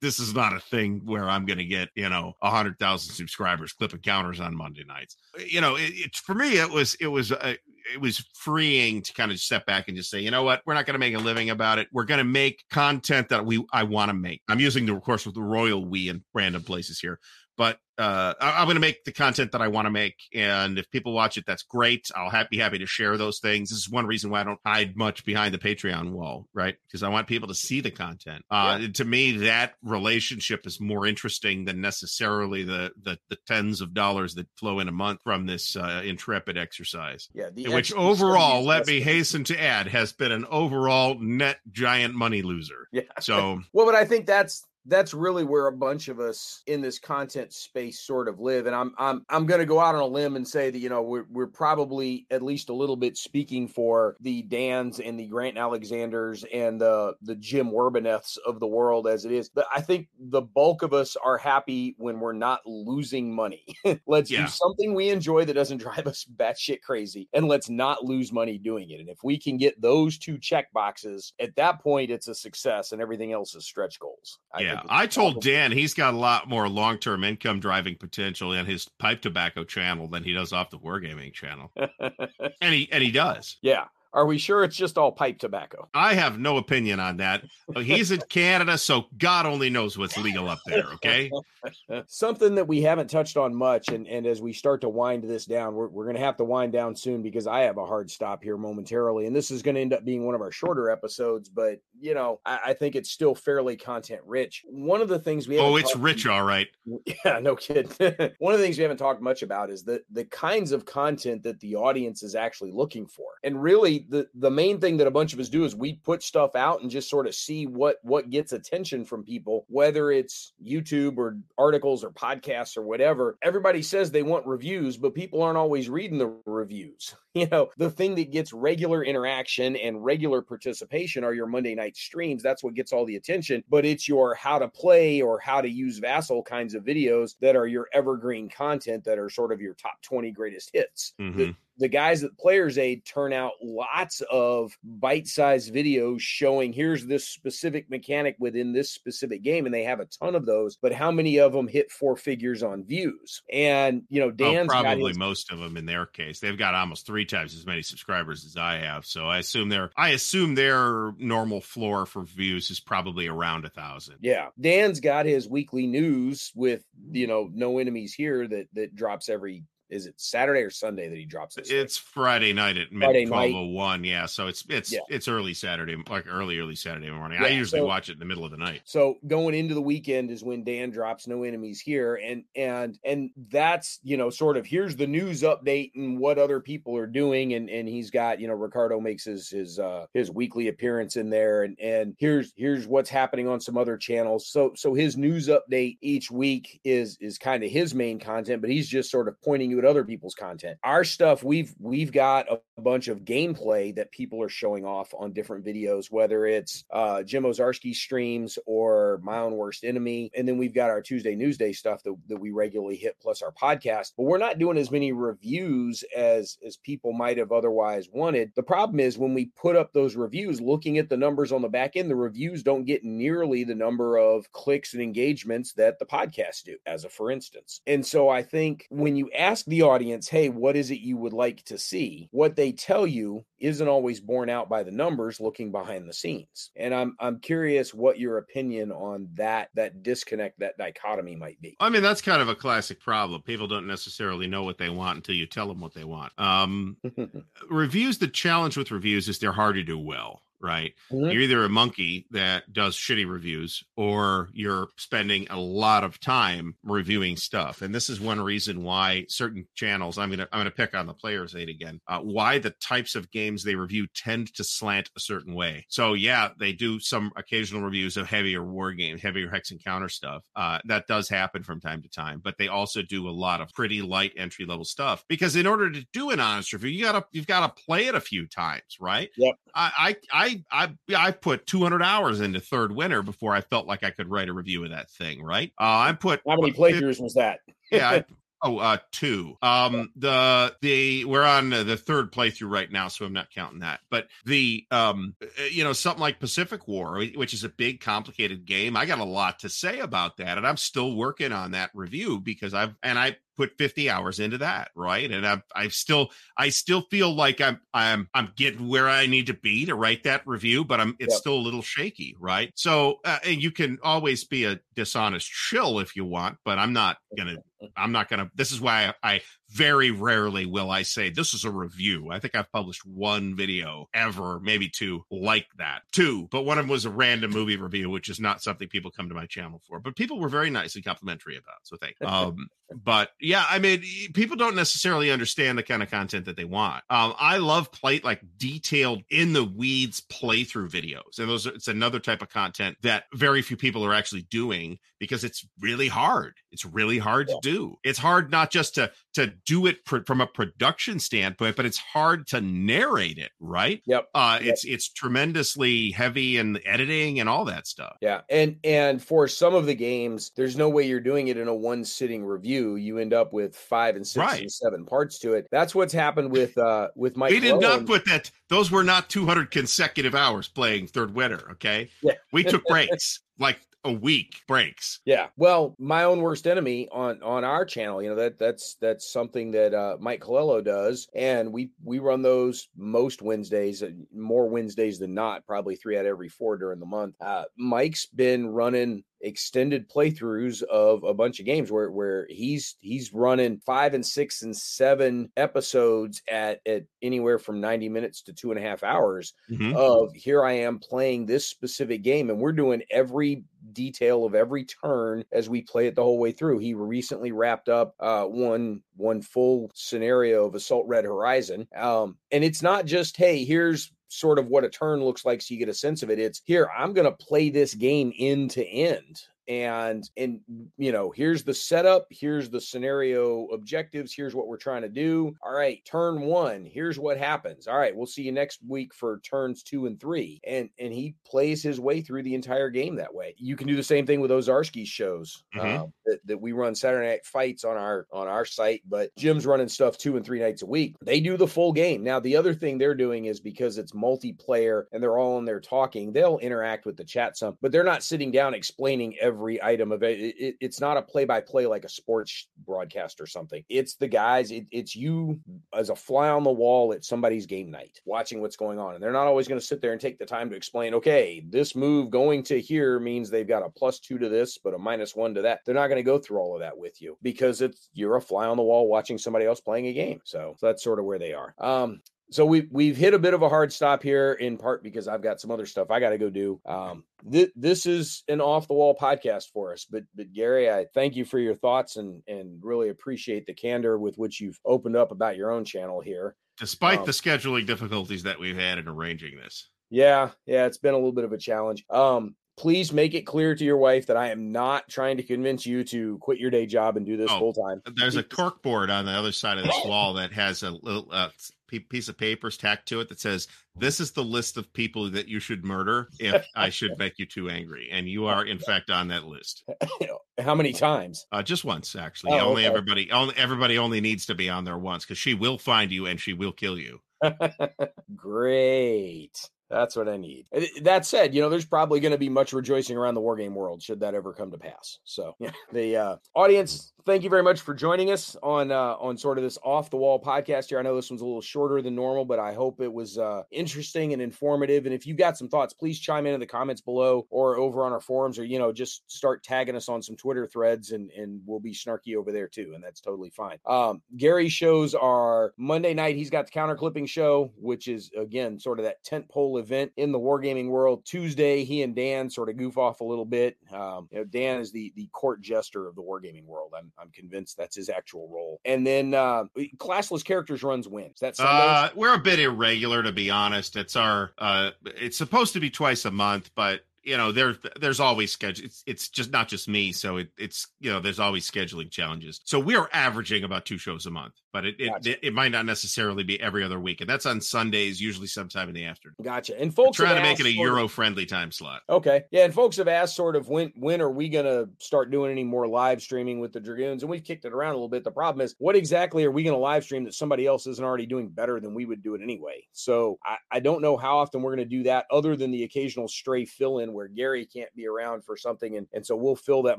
[0.00, 3.72] This is not a thing where I'm gonna get, you know, a hundred thousand subscribers
[3.72, 5.16] clipping counters on Monday nights.
[5.46, 7.54] You know, it, it for me it was it was uh,
[7.92, 10.74] it was freeing to kind of step back and just say, you know what, we're
[10.74, 11.88] not going to make a living about it.
[11.92, 14.42] We're going to make content that we I want to make.
[14.48, 17.18] I'm using the of course with the royal we in random places here,
[17.58, 20.78] but uh, I, am going to make the content that I want to make, and
[20.78, 22.08] if people watch it, that's great.
[22.14, 23.70] I'll ha- be happy to share those things.
[23.70, 26.76] This is one reason why I don't hide much behind the Patreon wall, right?
[26.86, 28.44] Because I want people to see the content.
[28.48, 28.88] Uh, yeah.
[28.94, 34.36] To me, that relationship is more interesting than necessarily the the, the tens of dollars
[34.36, 37.28] that flow in a month from this uh, intrepid exercise.
[37.34, 42.42] Yeah, which overall, let me hasten to add, has been an overall net giant money
[42.42, 42.86] loser.
[42.92, 43.02] Yeah.
[43.18, 46.98] So well, but I think that's that's really where a bunch of us in this
[46.98, 50.06] content space sort of live and i'm i'm i'm going to go out on a
[50.06, 53.68] limb and say that you know we're, we're probably at least a little bit speaking
[53.68, 59.06] for the dans and the grant alexanders and the the jim Werbaneths of the world
[59.06, 62.60] as it is but i think the bulk of us are happy when we're not
[62.66, 63.64] losing money
[64.06, 64.42] let's yeah.
[64.42, 68.56] do something we enjoy that doesn't drive us batshit crazy and let's not lose money
[68.56, 72.28] doing it and if we can get those two check boxes at that point it's
[72.28, 76.14] a success and everything else is stretch goals I yeah I told Dan he's got
[76.14, 80.32] a lot more long term income driving potential in his pipe tobacco channel than he
[80.32, 81.70] does off the wargaming channel,
[82.60, 83.56] and he and he does.
[83.62, 85.88] Yeah, are we sure it's just all pipe tobacco?
[85.92, 87.44] I have no opinion on that.
[87.76, 90.86] He's in Canada, so God only knows what's legal up there.
[90.94, 91.30] Okay.
[92.06, 95.44] Something that we haven't touched on much, and, and as we start to wind this
[95.44, 98.10] down, we're, we're going to have to wind down soon because I have a hard
[98.10, 99.26] stop here momentarily.
[99.26, 101.50] And this is going to end up being one of our shorter episodes.
[101.50, 104.64] But you know, I, I think it's still fairly content rich.
[104.66, 106.68] One of the things we Oh, it's rich, all right.
[107.24, 107.88] yeah, no kid.
[108.38, 111.42] One of the things we haven't talked much about is the the kinds of content
[111.42, 113.26] that the audience is actually looking for.
[113.44, 116.22] And really the the main thing that a bunch of us do is we put
[116.22, 120.52] stuff out and just sort of see what what gets attention from people, whether it's
[120.64, 123.38] YouTube or articles or podcasts or whatever.
[123.42, 127.14] Everybody says they want reviews, but people aren't always reading the reviews.
[127.34, 131.87] You know, the thing that gets regular interaction and regular participation are your Monday night
[131.96, 132.42] streams.
[132.42, 135.68] That's what gets all the attention, but it's your how to play or how to
[135.68, 139.74] use Vassal kinds of videos that are your evergreen content that are sort of your
[139.74, 141.14] top 20 greatest hits.
[141.32, 141.56] The, Mhm.
[141.78, 147.88] The guys at Players Aid turn out lots of bite-sized videos showing here's this specific
[147.88, 150.76] mechanic within this specific game, and they have a ton of those.
[150.76, 153.42] But how many of them hit four figures on views?
[153.52, 156.40] And you know, Oh, Dan's probably his- most of them in their case.
[156.40, 159.06] They've got almost three times as many subscribers as I have.
[159.06, 163.70] So I assume their I assume their normal floor for views is probably around a
[163.70, 164.16] thousand.
[164.20, 169.28] Yeah, Dan's got his weekly news with you know no enemies here that that drops
[169.28, 171.64] every is it Saturday or Sunday that he drops thing?
[171.68, 174.04] It's Friday night at Friday twelve oh one.
[174.04, 175.00] Yeah, so it's it's Yeah.
[175.08, 177.38] it's early Saturday, like early early Saturday morning.
[177.42, 178.82] I usually so- watch it in the middle of the night.
[178.84, 183.30] So going into the weekend is when Dan drops no enemies here, and and and
[183.50, 187.54] that's you know sort of here's the news update and what other people are doing,
[187.54, 191.30] and and he's got you know Ricardo makes his his uh his weekly appearance in
[191.30, 194.46] there, and and here's here's what's happening on some other channels.
[194.48, 198.70] So so his news update each week is is kind of his main content, but
[198.70, 200.78] he's just sort of pointing you at other people's content.
[200.82, 205.32] Our stuff we've we've got a bunch of gameplay that people are showing off on
[205.32, 210.30] different videos, whether it's uh, Jim Owczarski streams or My Own Worst Enemy.
[210.36, 213.52] And then we've got our Tuesday Newsday stuff that, that we regularly hit, plus our
[213.52, 214.12] podcast.
[214.16, 218.52] But we're not doing as many reviews as, as people might have otherwise wanted.
[218.56, 221.68] The problem is when we put up those reviews, looking at the numbers on the
[221.68, 226.06] back end, the reviews don't get nearly the number of clicks and engagements that the
[226.06, 227.80] podcasts do, as a for instance.
[227.86, 231.32] And so I think when you ask the audience, hey, what is it you would
[231.32, 232.28] like to see?
[232.30, 236.70] What they tell you isn't always borne out by the numbers looking behind the scenes.
[236.76, 241.76] And I'm I'm curious what your opinion on that that disconnect, that dichotomy might be.
[241.80, 243.42] I mean, that's kind of a classic problem.
[243.42, 246.32] People don't necessarily know what they want until you tell them what they want.
[246.38, 246.96] Um,
[247.70, 250.94] reviews, the challenge with reviews is they're hard to do well, right?
[251.12, 251.32] Mhm.
[251.32, 256.76] You're either a monkey that does shitty reviews or you're spending a lot of time
[256.82, 257.82] reviewing stuff.
[257.82, 260.94] And this is one reason why certain channels, I'm going to I'm going to pick
[260.94, 262.00] on the players aid again.
[262.06, 265.86] Uh, why the types of games they review tend to slant a certain way.
[265.88, 270.08] So yeah, they do some occasional reviews of heavier war games, heavier hex and counter
[270.08, 270.44] stuff.
[270.56, 273.70] Uh, that does happen from time to time, but they also do a lot of
[273.72, 277.24] pretty light entry level stuff because in order to do an honest review, you gotta
[277.32, 279.30] you've got to play it a few times, right?
[279.36, 279.54] Yep.
[279.74, 284.04] I I I I I put 200 hours into Third Winter before I felt like
[284.04, 285.72] I could write a review of that thing, right?
[285.80, 287.60] Uh, I put How many playthroughs was that?
[287.90, 288.10] yeah.
[288.10, 288.24] I,
[288.62, 289.56] oh, uh, two.
[289.62, 294.00] Um, the the we're on the third playthrough right now, so I'm not counting that.
[294.10, 298.64] But the um, uh, you know, something like Pacific War, which is a big, complicated
[298.64, 298.96] game.
[298.96, 302.40] I got a lot to say about that, and I'm still working on that review
[302.40, 305.30] because I've and I put 50 hours into that right?
[305.30, 309.48] And i i still i still feel like i'm i'm i'm getting where i need
[309.48, 311.40] to be to write that review but i'm it's Yep.
[311.40, 312.72] still a little shaky right?
[312.76, 316.92] So uh, and you can always be a dishonest chill if you want but i'm
[316.92, 317.56] not gonna
[317.96, 319.40] i'm not gonna this is why i, I
[319.70, 324.06] very rarely will i say this is a review i think i've published one video
[324.14, 328.08] ever maybe two like that two but one of them was a random movie review
[328.08, 330.94] which is not something people come to my channel for but people were very nice
[330.94, 332.68] and complimentary about so thank you um
[333.04, 334.02] but yeah, I mean,
[334.32, 337.04] people don't necessarily understand the kind of content that they want.
[337.10, 341.88] Um, I love plate like detailed in the weeds playthrough videos, and those are, it's
[341.88, 346.54] another type of content that very few people are actually doing because it's really hard.
[346.72, 347.56] It's really hard Yeah.
[347.56, 347.96] to do.
[348.04, 351.98] It's hard not just to to do it pr- from a production standpoint, but it's
[351.98, 353.50] hard to narrate it.
[353.60, 354.02] Right?
[354.06, 354.28] Yep.
[354.34, 354.68] Uh, Yep.
[354.72, 358.16] it's it's tremendously heavy in editing and all that stuff.
[358.22, 361.68] Yeah, and and for some of the games, there's no way you're doing it in
[361.68, 362.96] a one sitting review.
[362.96, 364.60] You end up with five and six Right.
[364.62, 365.66] and seven parts to it.
[365.70, 367.50] That's what's happened with uh with Mike.
[367.50, 371.34] we did Lowe not and- put that those were not 200 consecutive hours playing third
[371.34, 372.32] winter okay Yeah.
[372.52, 375.48] we took breaks like a week breaks Yeah.
[375.56, 379.72] Well, my own worst enemy on on our channel, you know, that that's that's something
[379.72, 385.18] that uh Mike Colello does and we we run those most Wednesdays, uh, more Wednesdays
[385.18, 387.36] than not, probably 3 out of every 4 during the month.
[387.40, 393.32] Uh Mike's been running extended playthroughs of a bunch of games where where he's he's
[393.32, 398.70] running five and six and seven episodes at at anywhere from 90 minutes to two
[398.70, 399.94] and a half hours Mhm.
[399.96, 404.84] of here I am playing this specific game and we're doing every detail of every
[404.84, 406.78] turn as we play it the whole way through.
[406.78, 411.86] He recently wrapped up uh one one full scenario of Assault Red Horizon.
[411.94, 415.74] Um and it's not just hey, here's sort of what a turn looks like so
[415.74, 416.38] you get a sense of it.
[416.38, 420.60] It's here I'm going to play this game end to end and and
[420.96, 425.54] you know here's the setup here's the scenario objectives here's what we're trying to do.
[425.62, 427.86] All right turn one here's what happens.
[427.86, 430.60] All right we'll see you next week for turns two and three.
[430.66, 433.54] And and he plays his way through the entire game that way.
[433.58, 436.02] You can do the same thing with Owczarski shows Mhm.
[436.02, 439.66] uh, that, that we run saturday night fights on our on our site but jim's
[439.66, 441.14] running stuff two and three nights a week.
[441.22, 442.24] They do the full game.
[442.24, 445.80] Now the other thing they're doing is because it's multiplayer and they're all in there
[445.80, 450.12] talking they'll interact with the chat some but they're not sitting down explaining every item
[450.12, 453.84] of it, It- it- it's not a play-by-play like a sports broadcast or something.
[453.88, 455.60] It's the guys it, it's you
[455.94, 459.14] as a fly on the wall at somebody's game night watching what's going on.
[459.14, 461.62] And they're not always going to sit there and take the time to explain okay
[461.68, 464.98] this move going to here means they've got a plus two to this but a
[464.98, 465.80] minus one to that.
[465.84, 468.40] They're not going to go through all of that with you because it's you're a
[468.40, 470.40] fly on the wall watching somebody else playing a game.
[470.44, 471.74] So, so that's sort of where they are.
[471.78, 472.20] Um
[472.50, 475.42] so we we've hit a bit of a hard stop here in part because I've
[475.42, 476.80] got some other stuff I got to go do.
[476.86, 481.06] Um, th- this is an off the wall podcast for us, but but Gary, I
[481.14, 485.16] thank you for your thoughts and and really appreciate the candor with which you've opened
[485.16, 486.56] up about your own channel here.
[486.78, 489.88] Despite Um, the scheduling difficulties that we've had in arranging this.
[490.10, 492.04] Yeah, yeah, it's been a little bit of a challenge.
[492.08, 495.84] Um, please make it clear to your wife that I am not trying to convince
[495.84, 498.00] you to quit your day job and do this Oh, full time.
[498.14, 501.26] There's a cork board on the other side of this wall that has a little
[501.32, 501.48] uh,
[501.88, 505.48] piece of paper tacked to it that says, "This is the list of people that
[505.48, 509.10] you should murder if I should make you too angry," and you are in fact
[509.10, 509.84] on that list.
[510.60, 511.46] How many times?
[511.52, 512.52] Uh, just once, actually.
[512.52, 512.88] Oh, only okay.
[512.88, 516.26] everybody, only everybody only needs to be on there once because she will find you
[516.26, 517.20] and she will kill you.
[518.36, 519.70] Great.
[519.90, 520.66] That's what I need.
[521.02, 524.02] That said, you know, there's probably going to be much rejoicing around the wargame world
[524.02, 525.18] should that ever come to pass.
[525.24, 529.38] So, yeah, the uh, audience, thank you very much for joining us on uh, on
[529.38, 530.98] sort of this off the wall podcast here.
[530.98, 533.62] I know this one's a little shorter than normal, but I hope it was uh,
[533.70, 535.06] interesting and informative.
[535.06, 538.04] And if you got some thoughts, please chime in in the comments below or over
[538.04, 541.30] on our forums, or you know, just start tagging us on some Twitter threads, and
[541.30, 543.78] and we'll be snarky over there too, and that's totally fine.
[543.86, 546.36] Um, Gary shows are Monday night.
[546.36, 550.12] He's got the counter clipping show, which is again sort of that tent pole event
[550.16, 551.24] in the wargaming world.
[551.24, 553.76] Tuesday, he and Dan sort of goof off a little bit.
[553.92, 556.92] Um, you know, Dan is the the court jester of the wargaming world.
[556.96, 558.80] I'm I'm convinced that's his actual role.
[558.84, 559.64] And then uh,
[559.96, 561.38] classless characters runs wins.
[561.40, 563.96] That's Uh, we're a bit irregular, to be honest.
[563.96, 568.20] It's our, uh, it's supposed to be twice a month, but you know, there, there's
[568.20, 568.86] always schedule.
[568.86, 572.60] It's, it's just not just me, so it, it's, you know, there's always scheduling challenges.
[572.64, 575.30] So we are averaging about two shows a month, but it, it, Gotcha.
[575.30, 578.88] it, it might not necessarily be every other week, and that's on Sundays, usually sometime
[578.88, 579.34] in the afternoon.
[579.42, 579.78] gotcha.
[579.78, 582.02] And We're folks trying to make it a asked sort of- Euro friendly time slot.
[582.08, 582.44] Okay.
[582.50, 585.64] Yeah, and folks have asked sort of when when are we gonna start doing any
[585.64, 587.22] more live streaming with the Dragoons?
[587.22, 588.24] And we've kicked it around a little bit.
[588.24, 591.26] The problem is what exactly are we gonna live stream that somebody else isn't already
[591.26, 592.86] doing better than we would do it anyway?
[592.92, 596.28] So I, I don't know how often we're gonna do that other than the occasional
[596.28, 599.82] stray fill in where Gary can't be around for something and, and so we'll fill
[599.84, 599.98] that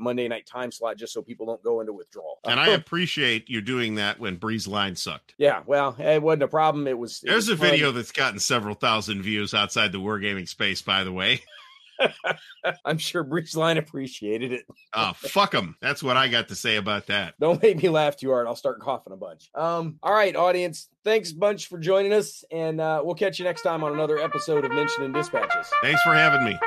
[0.00, 2.38] Monday night time slot just so people don't go into withdrawal.
[2.44, 5.34] And I appreciate you doing that when Breeze Line sucked.
[5.36, 6.86] yeah, well, it wasn't a problem.
[6.86, 7.70] It was it There's was a fun.
[7.70, 11.42] video that's gotten several thousand views outside the wargaming space, by the way.
[12.86, 14.64] I'm sure Breach Line appreciated it.
[14.94, 15.76] Oh, fuck them.
[15.82, 17.34] That's what I got to say about that.
[17.38, 18.46] Don't make me laugh too hard.
[18.46, 19.50] I'll start coughing a bunch.
[19.54, 20.88] Um, all right, audience.
[21.04, 24.64] Thanks bunch for joining us, and uh, we'll catch you next time on another episode
[24.64, 25.66] of Mentioned in Dispatches.
[25.82, 26.58] Thanks for having me.